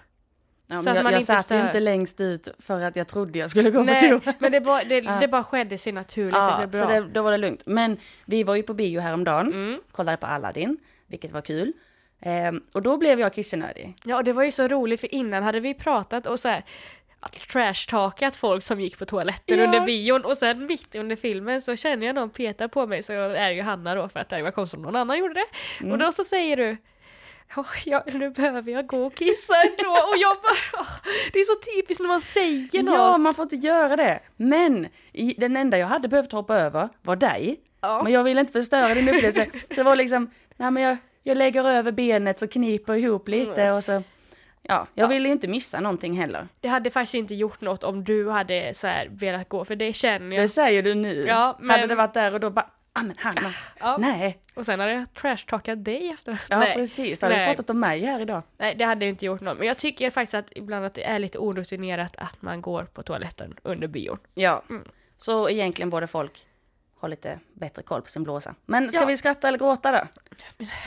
Ja, 0.68 0.80
så 0.80 0.90
jag, 0.90 1.12
jag 1.12 1.24
satt 1.24 1.46
stör. 1.46 1.56
ju 1.58 1.66
inte 1.66 1.80
längst 1.80 2.22
ut 2.22 2.48
för 2.60 2.82
att 2.82 2.96
jag 2.96 3.08
trodde 3.08 3.40
jag 3.40 3.50
skulle 3.50 3.72
gå 3.72 3.84
Nej, 3.84 4.10
på 4.10 4.20
toa. 4.20 4.34
men 4.40 4.52
det 4.52 4.62
bara, 4.62 4.84
det, 4.84 5.02
det 5.22 5.28
bara 5.28 5.44
skedde 5.44 5.78
sig 5.78 5.92
naturligt. 5.92 6.36
Ja, 6.36 6.58
det 6.62 6.68
bra. 6.68 6.80
så 6.80 6.88
det, 6.88 7.02
då 7.02 7.22
var 7.22 7.32
det 7.32 7.38
lugnt. 7.38 7.62
Men 7.66 7.98
vi 8.26 8.44
var 8.44 8.56
ju 8.56 8.64
på 8.64 8.74
bio 8.74 9.00
häromdagen, 9.00 9.54
mm. 9.54 9.80
kollade 9.92 10.18
på 10.18 10.26
Aladdin, 10.26 10.78
vilket 11.08 11.32
var 11.32 11.42
kul. 11.42 11.74
Ehm, 12.22 12.62
och 12.74 12.82
då 12.82 12.98
blev 12.98 13.20
jag 13.20 13.34
kissenödig. 13.34 13.98
Ja, 14.04 14.18
och 14.18 14.24
det 14.24 14.34
var 14.34 14.44
ju 14.44 14.52
så 14.52 14.68
roligt 14.68 15.00
för 15.00 15.16
innan 15.16 15.44
hade 15.44 15.60
vi 15.60 15.74
pratat 15.74 16.28
och 16.28 16.40
så 16.40 16.48
här 16.50 16.66
trashtalkat 17.32 18.36
folk 18.36 18.64
som 18.64 18.82
gick 18.82 19.00
på 19.00 19.06
toaletten 19.06 19.60
ja. 19.60 19.66
under 19.66 19.86
bion 19.86 20.26
och 20.26 20.38
sen 20.38 20.66
mitt 20.66 20.96
under 20.96 21.16
filmen 21.16 21.62
så 21.62 21.76
känner 21.76 22.06
jag 22.06 22.16
någon 22.16 22.30
petar 22.30 22.68
på 22.68 22.88
mig 22.88 23.04
så 23.04 23.14
är 23.14 23.50
det 23.50 23.54
ju 23.54 23.62
Hanna 23.62 23.96
då 23.96 24.10
för 24.10 24.20
att 24.20 24.30
det 24.30 24.42
var 24.42 24.52
konstigt 24.52 24.78
om 24.78 24.84
någon 24.84 24.96
annan 24.96 25.20
gjorde 25.20 25.34
det. 25.34 25.46
Mm. 25.80 25.92
Och 25.92 25.98
då 25.98 26.12
så 26.12 26.24
säger 26.24 26.58
du 26.58 26.78
Oh, 27.56 27.66
ja, 27.86 28.04
nu 28.14 28.30
behöver 28.30 28.72
jag 28.72 28.88
gå 28.88 29.04
och 29.06 29.16
kissa 29.16 29.54
ändå 29.62 29.92
och 29.92 30.18
jag 30.18 30.38
bara, 30.42 30.82
oh, 30.82 30.90
Det 31.34 31.40
är 31.40 31.44
så 31.44 31.56
typiskt 31.76 32.02
när 32.02 32.08
man 32.08 32.22
säger 32.22 32.84
något. 32.84 32.94
Ja, 32.94 33.18
man 33.18 33.34
får 33.34 33.44
inte 33.44 33.56
göra 33.56 33.96
det. 33.96 34.20
Men 34.36 34.88
i, 35.12 35.36
den 35.38 35.56
enda 35.56 35.78
jag 35.78 35.88
hade 35.88 36.08
behövt 36.08 36.32
hoppa 36.32 36.56
över 36.60 36.90
var 37.02 37.16
dig. 37.16 37.60
Ja. 37.82 38.04
Men 38.04 38.14
jag 38.14 38.24
ville 38.24 38.40
inte 38.40 38.54
förstöra 38.54 38.94
din 38.94 39.10
upplevelse. 39.10 39.46
så 39.52 39.76
det 39.76 39.84
var 39.84 39.96
liksom, 39.96 40.32
nej 40.58 40.72
men 40.72 40.84
jag, 40.84 40.98
jag 41.24 41.38
lägger 41.38 41.70
över 41.70 41.92
benet 41.92 42.40
så 42.40 42.48
kniper 42.48 42.94
ihop 42.94 43.28
lite 43.28 43.62
mm. 43.62 43.76
och 43.76 43.84
så 43.84 44.04
Ja, 44.68 44.88
jag 44.94 45.04
ja. 45.04 45.08
ville 45.08 45.30
inte 45.30 45.48
missa 45.48 45.80
någonting 45.80 46.18
heller. 46.18 46.48
Det 46.60 46.68
hade 46.68 46.90
faktiskt 46.90 47.14
inte 47.14 47.36
gjort 47.36 47.62
något 47.62 47.84
om 47.84 48.04
du 48.04 48.30
hade 48.30 48.74
så 48.74 48.88
här 48.88 49.08
velat 49.12 49.50
gå, 49.50 49.66
för 49.66 49.76
det 49.76 49.94
känner 49.94 50.36
jag. 50.36 50.46
Det 50.46 50.50
säger 50.50 50.84
du 50.84 50.96
nu. 50.96 51.26
Ja, 51.28 51.58
men... 51.60 51.70
Hade 51.70 51.88
det 51.88 51.96
varit 51.96 52.14
där 52.14 52.34
och 52.34 52.40
då 52.40 52.50
bara, 52.50 52.70
ah 52.94 53.04
men 53.04 53.16
Hanna, 53.18 53.50
ja. 53.80 53.98
nej. 54.00 54.40
Och 54.54 54.66
sen 54.66 54.80
hade 54.80 54.92
jag 54.94 55.14
trashtalkat 55.14 55.86
dig 55.86 56.10
efter. 56.10 56.42
Ja 56.50 56.60
nej. 56.60 56.74
precis, 56.74 57.22
hade 57.22 57.40
du 57.40 57.46
pratat 57.46 57.70
om 57.70 57.80
mig 57.80 58.06
här 58.06 58.22
idag. 58.22 58.42
Nej 58.58 58.76
det 58.76 58.86
hade 58.86 59.06
inte 59.06 59.26
gjort 59.26 59.42
något, 59.42 59.58
men 59.58 59.68
jag 59.68 59.78
tycker 59.78 60.10
faktiskt 60.10 60.34
att 60.34 60.52
ibland 60.56 60.86
att 60.86 60.94
det 60.94 61.04
är 61.04 61.20
lite 61.20 61.38
orutinerat 61.38 62.16
att 62.18 62.42
man 62.42 62.62
går 62.62 62.84
på 62.84 63.04
toaletten 63.04 63.56
under 63.64 63.88
bion. 63.88 64.18
Ja, 64.34 64.64
mm. 64.70 64.84
så 65.18 65.50
egentligen 65.50 65.90
borde 65.90 66.08
folk 66.08 66.46
ha 67.04 67.08
lite 67.08 67.40
bättre 67.54 67.84
koll 67.84 68.02
på 68.02 68.10
sin 68.10 68.24
blåsa. 68.24 68.56
Men 68.66 68.92
ska 68.92 69.02
ja. 69.02 69.06
vi 69.06 69.18
skratta 69.18 69.48
eller 69.48 69.58
gråta 69.58 69.92
då? 69.92 70.02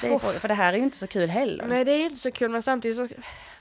Det 0.00 0.06
är 0.06 0.18
för 0.18 0.48
det 0.48 0.54
här 0.54 0.72
är 0.72 0.76
ju 0.76 0.84
inte 0.84 0.96
så 0.96 1.06
kul 1.06 1.30
heller. 1.30 1.66
Nej 1.66 1.84
det 1.84 1.92
är 1.92 1.98
ju 1.98 2.04
inte 2.04 2.16
så 2.16 2.30
kul 2.30 2.50
men 2.50 2.62
samtidigt 2.62 2.96
så 2.96 3.08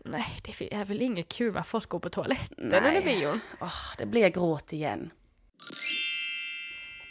Nej, 0.06 0.26
det 0.44 0.74
är 0.74 0.86
väl 0.86 1.02
inget 1.02 1.28
kul 1.28 1.58
att 1.58 1.68
folk 1.68 1.90
går 1.90 2.00
på 2.00 2.10
toaletten 2.10 2.56
Nej. 2.58 2.78
under 2.78 3.02
bion. 3.02 3.40
Oh, 3.60 3.96
det 3.98 4.06
blir 4.06 4.30
gråt 4.30 4.74
igen. 4.74 5.12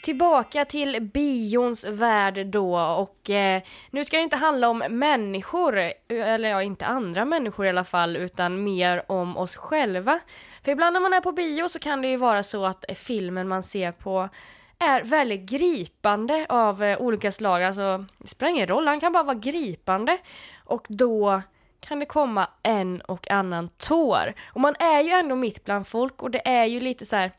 Tillbaka 0.02 0.64
till 0.64 1.00
bions 1.00 1.84
värld 1.84 2.46
då 2.46 2.78
och 2.78 3.30
eh, 3.30 3.62
nu 3.90 4.04
ska 4.04 4.16
det 4.16 4.22
inte 4.22 4.36
handla 4.36 4.68
om 4.68 4.78
människor, 4.78 5.78
eller 6.08 6.48
ja, 6.48 6.62
inte 6.62 6.86
andra 6.86 7.24
människor 7.24 7.66
i 7.66 7.68
alla 7.68 7.84
fall, 7.84 8.16
utan 8.16 8.64
mer 8.64 9.02
om 9.06 9.36
oss 9.36 9.56
själva. 9.56 10.20
För 10.64 10.72
ibland 10.72 10.92
när 10.92 11.00
man 11.00 11.12
är 11.12 11.20
på 11.20 11.32
bio 11.32 11.68
så 11.68 11.78
kan 11.78 12.02
det 12.02 12.08
ju 12.08 12.16
vara 12.16 12.42
så 12.42 12.64
att 12.64 12.84
filmen 12.94 13.48
man 13.48 13.62
ser 13.62 13.92
på 13.92 14.28
är 14.84 15.04
väldigt 15.04 15.40
gripande 15.40 16.46
av 16.48 16.82
eh, 16.82 17.00
olika 17.00 17.32
slag, 17.32 17.62
alltså 17.62 18.04
det 18.18 18.28
spelar 18.28 18.50
ingen 18.50 18.66
roll, 18.66 18.86
han 18.86 19.00
kan 19.00 19.12
bara 19.12 19.22
vara 19.22 19.34
gripande. 19.34 20.18
Och 20.64 20.86
då 20.88 21.42
kan 21.80 21.98
det 21.98 22.06
komma 22.06 22.48
en 22.62 23.00
och 23.00 23.30
annan 23.30 23.68
tår. 23.68 24.34
Och 24.46 24.60
man 24.60 24.74
är 24.78 25.00
ju 25.00 25.10
ändå 25.10 25.36
mitt 25.36 25.64
bland 25.64 25.86
folk 25.86 26.22
och 26.22 26.30
det 26.30 26.48
är 26.48 26.64
ju 26.64 26.80
lite 26.80 27.06
så 27.06 27.16
här, 27.16 27.32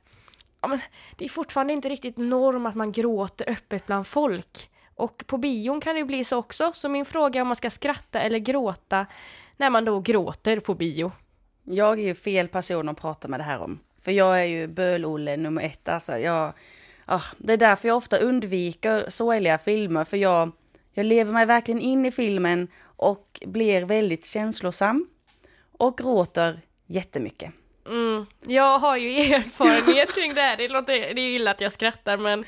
ja 0.61 0.67
men 0.67 0.79
det 1.15 1.25
är 1.25 1.29
fortfarande 1.29 1.73
inte 1.73 1.89
riktigt 1.89 2.17
norm 2.17 2.65
att 2.65 2.75
man 2.75 2.91
gråter 2.91 3.49
öppet 3.49 3.85
bland 3.85 4.07
folk. 4.07 4.69
Och 4.95 5.23
på 5.27 5.37
bion 5.37 5.81
kan 5.81 5.95
det 5.95 5.99
ju 5.99 6.05
bli 6.05 6.23
så 6.23 6.37
också, 6.37 6.71
så 6.73 6.89
min 6.89 7.05
fråga 7.05 7.39
är 7.39 7.41
om 7.41 7.47
man 7.47 7.55
ska 7.55 7.69
skratta 7.69 8.19
eller 8.19 8.39
gråta 8.39 9.05
när 9.57 9.69
man 9.69 9.85
då 9.85 9.99
gråter 9.99 10.59
på 10.59 10.73
bio. 10.73 11.11
Jag 11.63 11.99
är 11.99 12.03
ju 12.03 12.15
fel 12.15 12.47
person 12.47 12.89
att 12.89 13.01
prata 13.01 13.27
med 13.27 13.39
det 13.39 13.43
här 13.43 13.59
om. 13.59 13.79
För 14.01 14.11
jag 14.11 14.39
är 14.39 14.45
ju 14.45 14.67
böl-Olle 14.67 15.37
nummer 15.37 15.61
ett, 15.61 15.89
alltså 15.89 16.17
jag... 16.17 16.53
Oh, 17.07 17.25
det 17.37 17.53
är 17.53 17.57
därför 17.57 17.87
jag 17.87 17.97
ofta 17.97 18.17
undviker 18.17 19.05
sorgliga 19.09 19.57
filmer, 19.57 20.05
för 20.05 20.17
jag 20.17 20.51
Jag 20.93 21.05
lever 21.05 21.33
mig 21.33 21.45
verkligen 21.45 21.81
in 21.81 22.05
i 22.05 22.11
filmen 22.11 22.67
och 22.97 23.41
blir 23.45 23.85
väldigt 23.85 24.25
känslosam 24.25 25.07
och 25.77 25.97
gråter 25.97 26.59
jättemycket. 26.87 27.51
Mm. 27.87 28.25
Jag 28.45 28.79
har 28.79 28.97
ju 28.97 29.09
erfarenhet 29.33 30.15
kring 30.15 30.33
det 30.33 30.41
här, 30.41 30.57
det, 30.57 30.67
låter, 30.67 30.93
det 30.93 31.21
är 31.21 31.25
ju 31.25 31.35
illa 31.35 31.51
att 31.51 31.61
jag 31.61 31.71
skrattar 31.71 32.17
men 32.17 32.39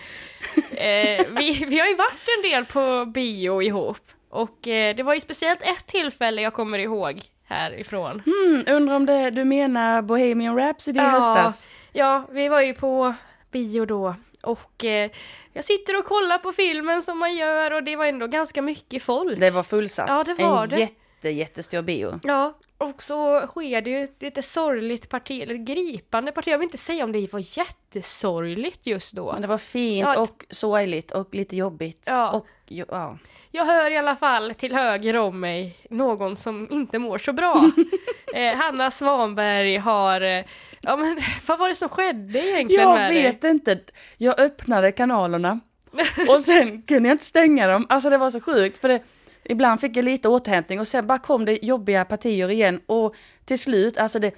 eh, 0.72 1.26
vi, 1.40 1.66
vi 1.68 1.80
har 1.80 1.88
ju 1.88 1.96
varit 1.96 2.28
en 2.38 2.52
del 2.52 2.66
på 2.66 3.06
bio 3.06 3.62
ihop 3.62 4.00
och 4.30 4.68
eh, 4.68 4.96
det 4.96 5.04
var 5.04 5.14
ju 5.14 5.20
speciellt 5.22 5.62
ett 5.62 5.88
tillfälle 5.88 6.42
jag 6.42 6.54
kommer 6.54 6.80
ihåg 6.80 7.22
härifrån. 7.46 8.22
Hmm, 8.26 8.64
undrar 8.68 8.96
om 8.96 9.06
det, 9.06 9.30
du 9.30 9.46
menar 9.46 10.02
Bohemian 10.02 10.58
Rhapsody 10.58 11.00
i 11.00 11.04
höstas? 11.04 11.70
Ja, 11.94 12.28
vi 12.32 12.48
var 12.48 12.62
ju 12.62 12.74
på 12.74 13.14
bio 13.52 13.86
då 13.86 14.16
och 14.44 14.86
eh, 14.86 15.12
jag 15.54 15.64
sitter 15.64 15.98
och 16.00 16.06
kollar 16.06 16.38
på 16.38 16.52
filmen 16.52 17.02
som 17.02 17.20
man 17.20 17.36
gör 17.36 17.74
och 17.74 17.84
det 17.84 17.96
var 17.96 18.06
ändå 18.06 18.28
ganska 18.28 18.62
mycket 18.62 19.04
folk. 19.04 19.40
Det 19.40 19.50
var 19.50 19.64
fullsatt. 19.64 20.08
Ja, 20.08 20.24
det 20.24 20.44
var 20.44 20.64
en 20.64 20.70
det. 20.70 20.80
jätte, 20.80 21.30
jättestor 21.30 21.82
bio. 21.82 22.20
Ja, 22.24 22.54
och 22.78 23.02
så 23.04 23.48
sker 23.48 23.82
det 23.82 23.90
ju 23.90 24.04
ett 24.04 24.22
lite 24.22 24.42
sorgligt 24.42 25.10
parti, 25.10 25.42
eller 25.42 25.56
gripande 25.56 26.32
parti. 26.32 26.48
Jag 26.48 26.58
vill 26.58 26.66
inte 26.66 26.78
säga 26.78 27.04
om 27.04 27.12
det 27.12 27.34
var 27.34 27.58
jättesorgligt 27.58 28.88
just 28.88 29.14
då. 29.14 29.32
Men 29.34 29.42
det 29.42 29.48
var 29.48 29.58
fint 29.58 30.08
Ja. 30.08 30.20
och 30.20 30.46
sorgligt 30.50 31.12
och 31.12 31.36
lite 31.36 31.56
jobbigt. 31.56 32.04
Ja. 32.08 32.32
Och, 32.32 32.48
ja. 32.66 33.18
Jag 33.52 33.66
hör 33.66 33.92
i 33.92 33.98
alla 33.98 34.16
fall 34.16 34.54
till 34.54 34.74
höger 34.74 35.18
om 35.18 35.40
mig 35.40 35.76
någon 35.90 36.36
som 36.36 36.68
inte 36.72 37.00
mår 37.00 37.18
så 37.18 37.34
bra. 37.34 37.72
eh, 38.36 38.56
Hanna 38.56 38.92
Svanberg 38.92 39.78
har... 39.78 40.44
Ja 40.88 40.96
men 40.96 41.20
vad 41.48 41.60
var 41.60 41.70
det 41.70 41.76
som 41.76 41.90
skedde 41.90 42.40
egentligen 42.40 42.82
Jag 42.82 42.96
med 42.96 43.12
dig? 43.12 43.24
vet 43.24 43.44
inte. 43.44 43.80
Jag 44.18 44.40
öppnade 44.40 44.92
kanalerna 44.92 45.60
och 46.30 46.42
sen 46.42 46.82
kunde 46.82 47.10
jag 47.10 47.14
inte 47.14 47.26
stänga 47.26 47.68
dem. 47.68 47.86
Alltså 47.90 48.10
det 48.10 48.18
var 48.18 48.30
så 48.30 48.40
sjukt 48.42 48.78
för 48.78 48.88
det, 48.88 49.04
ibland 49.44 49.82
fick 49.82 49.98
jag 49.98 50.06
lite 50.06 50.30
återhämtning 50.30 50.80
och 50.80 50.88
sen 50.88 51.08
bara 51.08 51.18
kom 51.18 51.46
det 51.46 51.66
jobbiga 51.66 52.06
partier 52.06 52.50
igen 52.52 52.82
och 52.86 53.16
till 53.46 53.60
slut, 53.60 53.98
alltså 53.98 54.20
det 54.20 54.32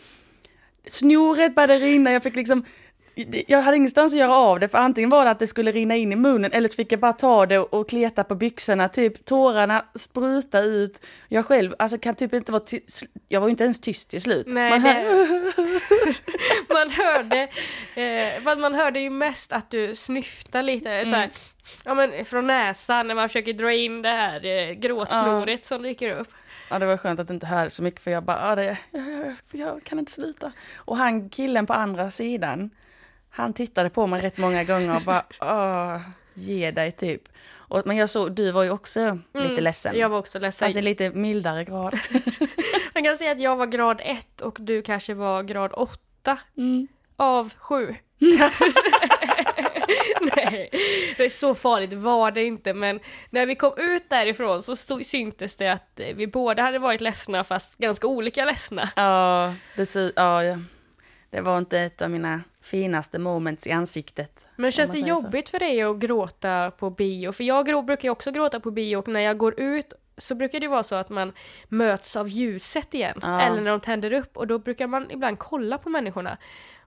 snoret 0.88 1.56
började 1.56 1.76
rinna, 1.76 2.12
jag 2.12 2.24
fick 2.24 2.36
liksom 2.36 2.66
jag 3.48 3.62
hade 3.62 3.78
ingenstans 3.78 4.14
att 4.14 4.20
göra 4.20 4.36
av 4.36 4.60
det 4.60 4.68
för 4.68 4.78
antingen 4.78 5.10
var 5.10 5.26
det 5.26 5.32
att 5.32 5.40
det 5.40 5.48
skulle 5.48 5.72
rinna 5.72 5.96
in 5.96 6.12
i 6.12 6.16
munnen 6.16 6.52
eller 6.52 6.70
så 6.70 6.76
fick 6.76 6.92
jag 6.92 7.00
bara 7.00 7.14
ta 7.14 7.46
det 7.46 7.60
och, 7.60 7.90
kleta 7.90 8.24
på 8.24 8.36
byxorna, 8.36 8.90
typ 8.90 9.26
tårarna 9.26 9.86
spruta 9.96 10.60
ut. 10.62 11.06
Jag 11.28 11.46
själv, 11.46 11.76
alltså 11.80 11.98
kan 11.98 12.16
typ 12.16 12.34
inte 12.34 12.52
vara 12.52 12.64
jag 13.28 13.42
var 13.42 13.48
ju 13.48 13.52
inte 13.52 13.64
ens 13.64 13.82
tyst 13.82 14.10
till 14.10 14.22
slut. 14.22 14.48
Nej, 14.48 14.70
Man 14.72 14.82
hör- 14.82 15.04
man 16.74 16.90
hörde, 16.92 17.42
eh, 17.96 18.44
fast 18.44 18.60
man 18.62 18.74
hörde 18.74 19.00
ju 19.00 19.10
mest 19.10 19.52
att 19.54 19.70
du 19.70 19.96
snyftade 19.96 20.62
lite 20.64 21.06
så 21.06 21.16
här, 21.16 21.30
ja 21.86 21.94
men 21.94 22.26
från 22.26 22.48
näsan 22.48 23.08
när 23.08 23.16
man 23.16 23.30
försöker 23.30 23.54
dra 23.54 23.74
in 23.74 24.02
det 24.02 24.10
här 24.10 24.46
eh, 24.46 24.72
gråtsnoret 24.74 25.66
som 25.66 25.82
dyker 25.84 26.20
upp. 26.20 26.28
Ja 26.70 26.80
det 26.80 26.86
var 26.86 26.98
skönt 26.98 27.20
att 27.20 27.30
inte 27.30 27.46
höra 27.46 27.70
så 27.70 27.84
mycket 27.84 28.02
för 28.02 28.12
jag 28.12 28.24
bara, 28.24 28.50
ja, 28.50 28.56
det, 28.56 28.78
för 29.46 29.58
jag 29.58 29.84
kan 29.84 30.00
inte 30.00 30.12
sluta. 30.12 30.52
Och 30.78 30.98
han 30.98 31.30
killen 31.30 31.66
på 31.66 31.74
andra 31.74 32.12
sidan, 32.12 32.70
han 33.42 33.54
tittade 33.54 33.90
på 33.90 34.08
mig 34.08 34.22
rätt 34.22 34.38
många 34.38 34.64
gånger 34.64 34.96
och 34.96 35.02
bara, 35.02 35.24
åh, 35.42 36.02
ge 36.34 36.72
dig 36.72 36.92
typ. 36.92 37.22
Och, 37.52 37.82
men 37.86 37.98
jag 37.98 38.10
såg, 38.10 38.32
du 38.32 38.52
var 38.52 38.64
ju 38.64 38.70
också 38.70 39.20
lite 39.34 39.62
ledsen. 39.62 39.98
Jag 39.98 40.10
var 40.10 40.18
också 40.18 40.40
ledsen. 40.40 40.66
Fast 40.68 40.78
i 40.78 40.82
lite 40.82 41.10
mildare 41.10 41.64
grad. 41.64 42.00
Man 42.94 43.04
kan 43.04 43.18
säga 43.18 43.32
att 43.32 43.40
jag 43.42 43.56
var 43.56 43.66
grad 43.66 44.02
1 44.04 44.42
och 44.42 44.58
du 44.62 44.82
kanske 44.82 45.14
var 45.14 45.44
grad 45.44 45.72
8 45.74 46.38
Mm. 46.58 46.88
av 47.16 47.54
7. 47.58 47.96
Nej, 50.22 50.70
det 51.18 51.26
är 51.26 51.30
så 51.30 51.56
farligt 51.56 51.94
var 51.94 52.32
det 52.32 52.44
inte 52.44 52.74
men 52.74 53.00
när 53.30 53.46
vi 53.46 53.56
kom 53.56 53.74
ut 53.78 54.10
därifrån 54.10 54.62
så 54.62 54.76
stod, 54.76 55.06
syntes 55.06 55.56
det 55.56 55.68
att 55.68 56.00
vi 56.16 56.28
båda 56.28 56.64
hade 56.64 56.80
varit 56.80 57.02
ledsna 57.02 57.44
fast 57.44 57.78
ganska 57.78 58.08
olika 58.08 58.46
ledsna. 58.46 58.90
Ja, 58.96 59.54
det, 59.76 59.96
ja, 60.16 60.44
ja, 60.44 60.58
det 61.30 61.42
var 61.42 61.58
inte 61.58 61.80
ett 61.80 62.02
av 62.02 62.12
mina 62.12 62.42
finaste 62.62 63.20
moments 63.20 63.68
i 63.68 63.72
ansiktet. 63.72 64.46
Men 64.56 64.72
känns 64.72 64.90
det 64.90 64.98
säger 64.98 65.16
så. 65.16 65.24
jobbigt 65.24 65.50
för 65.50 65.60
dig 65.60 65.82
att 65.82 65.98
gråta 65.98 66.72
på 66.72 66.90
bio? 66.90 67.32
För 67.32 67.44
jag 67.44 67.86
brukar 67.86 68.04
ju 68.04 68.10
också 68.10 68.32
gråta 68.32 68.60
på 68.60 68.72
bio 68.72 68.98
och 68.98 69.08
när 69.08 69.20
jag 69.20 69.38
går 69.38 69.60
ut 69.60 69.94
så 70.18 70.36
brukar 70.36 70.60
det 70.60 70.68
vara 70.68 70.84
så 70.84 70.96
att 70.96 71.10
man 71.10 71.34
möts 71.68 72.16
av 72.16 72.30
ljuset 72.30 72.94
igen. 72.94 73.20
Ja. 73.22 73.42
Eller 73.42 73.62
när 73.62 73.72
de 73.72 73.80
tänder 73.80 74.14
upp 74.14 74.38
och 74.38 74.48
då 74.48 74.60
brukar 74.60 74.88
man 74.88 75.12
ibland 75.12 75.40
kolla 75.40 75.78
på 75.78 75.90
människorna. 75.90 76.38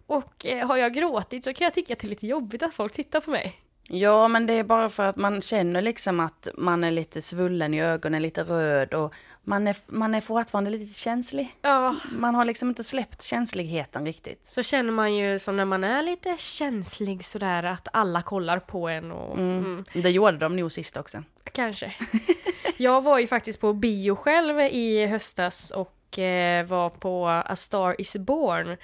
Och 0.06 0.46
eh, 0.46 0.66
har 0.66 0.76
jag 0.76 0.94
gråtit 0.94 1.44
så 1.44 1.54
kan 1.54 1.64
jag 1.64 1.74
tycka 1.74 1.92
att 1.92 1.98
det 1.98 2.06
är 2.06 2.10
lite 2.10 2.26
jobbigt 2.26 2.62
att 2.62 2.74
folk 2.74 2.92
tittar 2.92 3.20
på 3.20 3.30
mig. 3.30 3.62
Ja, 3.88 4.28
men 4.28 4.46
det 4.46 4.54
är 4.54 4.64
bara 4.64 4.88
för 4.88 5.06
att 5.06 5.16
man 5.16 5.40
känner 5.40 5.82
liksom 5.82 6.20
att 6.20 6.48
man 6.54 6.84
är 6.84 6.90
lite 6.90 7.22
svullen 7.22 7.74
i 7.74 7.82
ögonen, 7.82 8.22
lite 8.22 8.42
röd 8.42 8.94
och 8.94 9.14
man 9.44 9.68
är, 9.68 9.76
man 9.86 10.14
är 10.14 10.20
fortfarande 10.20 10.70
lite 10.70 10.98
känslig. 11.00 11.56
Ja, 11.62 11.96
Man 12.12 12.34
har 12.34 12.44
liksom 12.44 12.68
inte 12.68 12.84
släppt 12.84 13.22
känsligheten 13.22 14.04
riktigt. 14.06 14.44
så 14.50 14.62
känner 14.62 14.92
man 14.92 15.14
ju 15.14 15.38
som 15.38 15.56
när 15.56 15.64
man 15.64 15.84
är 15.84 16.02
lite 16.02 16.36
känslig 16.38 17.24
sådär 17.24 17.62
att 17.62 17.88
alla 17.92 18.22
kollar 18.22 18.58
på 18.58 18.88
en 18.88 19.12
och 19.12 19.38
mm, 19.38 19.84
Det 19.92 20.10
gjorde 20.10 20.36
de 20.36 20.56
nog 20.56 20.72
sist 20.72 20.96
också. 20.96 21.22
kanske. 21.52 21.94
Jag 22.76 23.02
var 23.02 23.18
ju 23.18 23.26
faktiskt 23.26 23.60
på 23.60 23.72
bio 23.72 24.16
själv 24.16 24.60
i 24.60 25.06
höstas 25.06 25.70
och 25.70 26.18
eh, 26.18 26.66
var 26.66 26.90
på 26.90 27.26
A 27.28 27.56
Star 27.56 28.00
Is 28.00 28.16
Born. 28.16 28.76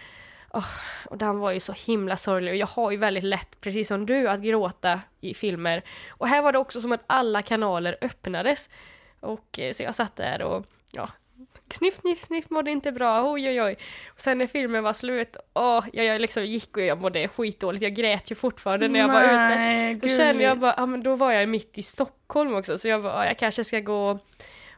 Åh, 0.50 0.64
och 1.06 1.18
den 1.18 1.38
var 1.38 1.50
ju 1.50 1.60
så 1.60 1.72
himla 1.72 2.16
sorglig 2.16 2.50
och 2.52 2.56
jag 2.56 2.66
har 2.66 2.90
ju 2.90 2.96
väldigt 2.96 3.24
lätt, 3.24 3.60
precis 3.60 3.88
som 3.88 4.06
du, 4.06 4.28
att 4.28 4.40
gråta 4.40 5.00
i 5.20 5.34
filmer. 5.34 5.82
Och 6.10 6.28
här 6.28 6.42
var 6.42 6.52
det 6.52 6.58
också 6.58 6.80
som 6.80 6.92
att 6.92 7.04
alla 7.06 7.42
kanaler 7.42 7.96
öppnades. 8.00 8.68
Och 9.20 9.58
eh, 9.58 9.72
så 9.72 9.82
jag 9.82 9.94
satt 9.94 10.16
där 10.16 10.42
och 10.42 10.66
ja, 10.92 11.08
sniff, 11.70 11.96
sniff, 11.96 12.24
sniff 12.24 12.50
mådde 12.50 12.70
inte 12.70 12.92
bra, 12.92 13.32
oj 13.32 13.48
oj 13.48 13.62
oj. 13.62 13.76
Och 14.08 14.20
sen 14.20 14.38
när 14.38 14.46
filmen 14.46 14.84
var 14.84 14.92
slut, 14.92 15.36
åh, 15.54 15.84
jag, 15.92 16.04
jag 16.06 16.20
liksom 16.20 16.44
gick 16.44 16.76
och 16.76 16.82
jag 16.82 17.00
mådde 17.00 17.28
skitdåligt, 17.28 17.82
jag 17.82 17.94
grät 17.94 18.30
ju 18.30 18.34
fortfarande 18.34 18.88
när 18.88 19.00
jag 19.00 19.08
var 19.08 19.22
ute. 19.22 19.34
Nej, 19.34 19.94
Då 19.94 20.08
kände 20.08 20.44
jag 20.44 20.58
bara, 20.58 20.74
ja 20.76 20.86
men 20.86 21.02
då 21.02 21.16
var 21.16 21.32
jag 21.32 21.48
mitt 21.48 21.78
i 21.78 21.82
Stockholm 21.82 22.54
också 22.54 22.78
så 22.78 22.88
jag 22.88 23.02
bara, 23.02 23.14
ja, 23.14 23.26
jag 23.26 23.38
kanske 23.38 23.64
ska 23.64 23.80
gå 23.80 24.18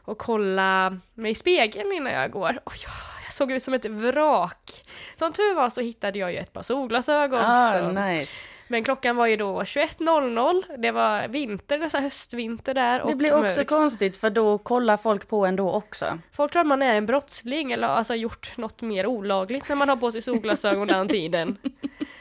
och 0.03 0.17
kolla 0.17 0.99
mig 1.13 1.31
i 1.31 1.35
spegeln 1.35 1.91
innan 1.91 2.13
jag 2.13 2.31
går. 2.31 2.59
Och 2.63 2.73
ja, 2.85 2.91
jag 3.23 3.33
såg 3.33 3.51
ut 3.51 3.63
som 3.63 3.73
ett 3.73 3.85
vrak. 3.85 4.83
Som 5.15 5.33
tur 5.33 5.55
var 5.55 5.69
så 5.69 5.81
hittade 5.81 6.19
jag 6.19 6.31
ju 6.31 6.37
ett 6.37 6.53
par 6.53 6.61
solglasögon. 6.61 7.39
Ah, 7.43 7.73
så. 7.73 7.91
nice. 7.91 8.41
Men 8.71 8.83
klockan 8.83 9.15
var 9.15 9.27
ju 9.27 9.35
då 9.37 9.61
21.00, 9.61 10.63
det 10.77 10.91
var 10.91 11.27
vinter, 11.27 11.77
nästan 11.79 12.03
höstvinter 12.03 12.73
där 12.73 13.01
och 13.01 13.09
Det 13.09 13.15
blir 13.15 13.33
också 13.45 13.59
mörkt. 13.59 13.69
konstigt 13.69 14.17
för 14.17 14.29
då 14.29 14.57
kollar 14.57 14.97
folk 14.97 15.27
på 15.27 15.45
en 15.45 15.55
då 15.55 15.71
också. 15.71 16.19
Folk 16.33 16.51
tror 16.51 16.61
att 16.61 16.67
man 16.67 16.81
är 16.81 16.95
en 16.95 17.05
brottsling 17.05 17.71
eller 17.71 17.87
alltså 17.87 18.15
gjort 18.15 18.57
något 18.57 18.81
mer 18.81 19.05
olagligt 19.05 19.69
när 19.69 19.75
man 19.75 19.89
har 19.89 19.95
på 19.95 20.11
sig 20.11 20.21
solglasögon 20.21 20.87
den 20.87 21.07
tiden. 21.07 21.57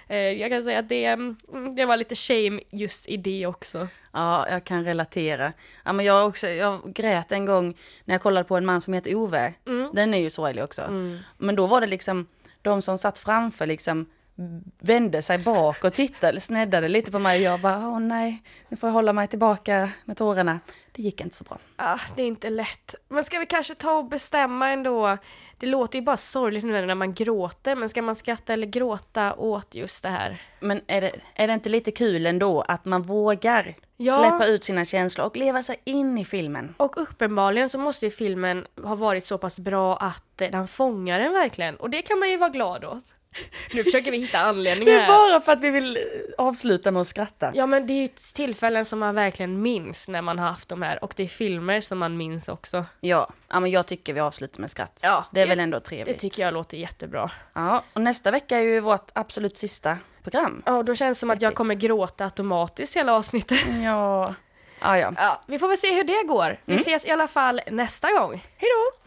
Eh, 0.09 0.17
Jag 0.19 0.51
kan 0.51 0.63
säga 0.65 0.79
att 0.79 0.89
det, 0.89 1.05
mm, 1.05 1.37
det 1.77 1.85
var 1.85 1.97
lite 1.97 2.15
shame 2.15 2.61
just 2.71 3.09
i 3.09 3.17
det 3.17 3.47
också. 3.47 3.89
Ja, 4.13 4.49
jag 4.51 4.65
kan 4.65 4.85
relatera. 4.85 5.53
Ja, 5.85 5.93
men 5.93 6.07
jag, 6.07 6.27
också, 6.29 6.49
jag 6.49 6.81
grät 6.95 7.33
en 7.33 7.47
gång 7.47 7.75
när 8.05 8.15
jag 8.15 8.23
kollade 8.23 8.45
på 8.45 8.57
en 8.57 8.67
man 8.67 8.81
som 8.81 8.95
heter 8.95 9.15
Ove. 9.15 9.55
Den 9.93 10.15
är 10.15 10.19
ju 10.19 10.31
sorglig 10.31 10.65
också. 10.65 10.83
Men 11.39 11.57
då 11.57 11.67
var 11.67 11.81
det 11.81 11.87
liksom 11.87 12.27
de 12.63 12.83
som 12.83 12.99
satt 12.99 13.19
framför 13.19 13.67
liksom 13.67 14.07
vände 14.79 15.23
sig 15.23 15.39
bak 15.39 15.85
och 15.85 15.93
tittade, 15.93 16.41
sneddade 16.41 16.89
lite 16.89 17.11
på 17.13 17.19
mig 17.19 17.39
och 17.39 17.53
jag 17.55 17.61
bara, 17.61 17.77
åh 17.89 18.01
nej, 18.01 18.43
nu 18.69 18.77
får 18.77 18.89
jag 18.89 18.95
hålla 18.95 19.13
mig 19.13 19.29
tillbaka 19.29 19.91
med 20.05 20.17
tårarna. 20.17 20.61
Det 20.93 21.03
gick 21.03 21.21
inte 21.21 21.37
så 21.37 21.45
bra. 21.45 21.59
Ah, 21.77 21.99
det 22.17 22.23
är 22.23 22.27
inte 22.27 22.51
lätt. 22.51 22.95
Men 23.09 23.25
ska 23.25 23.39
vi 23.39 23.47
kanske 23.47 23.75
ta 23.75 23.93
och 23.99 24.05
bestämma 24.05 24.69
ändå? 24.71 25.19
Det 25.59 25.67
låter 25.67 25.99
ju 25.99 26.05
bara 26.05 26.17
sorgligt 26.17 26.65
nu 26.65 26.87
när 26.87 26.95
man 26.95 27.15
gråter, 27.15 27.77
men 27.77 27.89
ska 27.89 28.03
man 28.03 28.17
skratta 28.17 28.53
eller 28.53 28.67
gråta 28.67 29.35
åt 29.35 29.75
just 29.75 30.03
det 30.03 30.09
här? 30.09 30.43
Men 30.61 30.81
är 30.87 31.01
det, 31.01 31.13
är 31.35 31.47
det 31.47 31.53
inte 31.55 31.69
lite 31.69 31.91
kul 31.91 32.27
ändå 32.27 32.61
att 32.61 32.85
man 32.85 33.03
vågar 33.03 33.75
Ja. 33.97 34.17
släppa 34.17 34.47
ut 34.47 34.65
sina 34.65 34.85
känslor 34.85 35.27
och 35.27 35.37
leva 35.37 35.63
sig 35.63 35.81
in 35.85 36.19
i 36.19 36.25
filmen? 36.25 36.75
Och 36.77 37.01
uppenbarligen 37.03 37.69
så 37.69 37.79
måste 37.79 38.07
ju 38.07 38.11
filmen 38.11 38.67
ha 38.83 38.95
varit 38.95 39.25
så 39.25 39.39
pass 39.39 39.59
bra 39.59 39.97
att 39.97 40.37
den 40.37 40.69
fångar 40.69 41.21
en 41.21 41.33
verkligen. 41.33 41.77
Och 41.77 41.91
det 41.91 42.03
kan 42.03 42.19
man 42.19 42.31
ju 42.31 42.37
vara 42.37 42.51
glad 42.51 42.85
åt. 42.85 43.05
Nu 43.75 43.85
försöker 43.85 44.11
vi 44.11 44.19
hitta 44.19 44.39
Det 44.39 44.45
anledningar 44.45 44.93
är 44.95 45.01
här. 45.01 45.07
bara 45.07 45.41
för 45.41 45.53
att 45.53 45.61
vi 45.61 45.71
vill 45.71 45.99
avsluta 46.39 46.91
med 46.91 47.01
att 47.01 47.07
skratta. 47.07 47.51
Ja 47.55 47.67
men 47.67 47.87
det 47.87 47.93
är 47.93 48.01
ju 48.01 48.09
tillfällen 48.35 48.85
som 48.85 48.99
man 48.99 49.15
verkligen 49.15 49.63
minns 49.63 50.09
när 50.09 50.23
man 50.23 50.39
har 50.39 50.49
haft 50.49 50.69
de 50.69 50.83
här 50.83 51.05
och 51.05 51.13
det 51.17 51.23
är 51.23 51.29
filmer 51.29 51.81
som 51.81 51.99
man 51.99 52.17
minns 52.17 52.49
också. 52.49 52.85
Ja, 53.01 53.29
ja 53.49 53.61
men 53.61 53.71
jag 53.71 53.87
tycker 53.87 54.13
vi 54.13 54.21
avslutar 54.21 54.61
med 54.61 54.71
skratt. 54.71 55.01
Ja, 55.03 55.25
det 55.33 55.41
är 55.41 55.47
det- 55.47 55.49
väl 55.51 55.61
ändå 55.61 55.79
Det 55.79 55.85
trevligt. 55.85 56.19
tycker 56.19 56.43
jag 56.43 56.55
låter 56.55 56.77
jättebra. 56.77 57.31
Ja, 57.55 57.83
och 57.93 58.01
nästa 58.01 58.31
vecka 58.31 58.57
är 58.59 58.63
ju 58.63 58.81
vårt 58.81 59.11
absolut 59.15 59.59
sista 59.59 59.99
program. 60.23 60.63
Ja, 60.67 60.83
då 60.83 60.95
känns 60.95 61.19
det 61.19 61.21
som 61.21 61.31
att 61.31 61.43
jag 61.43 61.55
kommer 61.55 61.75
gråta 61.75 62.25
automatiskt 62.25 62.97
hela 62.97 63.13
avsnittet. 63.15 63.59
Ja, 63.85 64.35
ja, 64.83 64.99
ja. 64.99 65.13
Ja, 65.17 65.43
vi 65.47 65.59
får 65.59 65.69
väl 65.69 65.79
se 65.79 65.95
hur 65.95 66.05
det 66.05 66.23
går. 66.29 66.61
Vi 66.65 66.75
ses 66.75 67.07
i 67.07 67.11
alla 67.11 67.29
fall 67.29 67.61
nästa 67.71 68.13
gång. 68.13 68.33
Hej 68.57 68.69
då! 68.71 69.00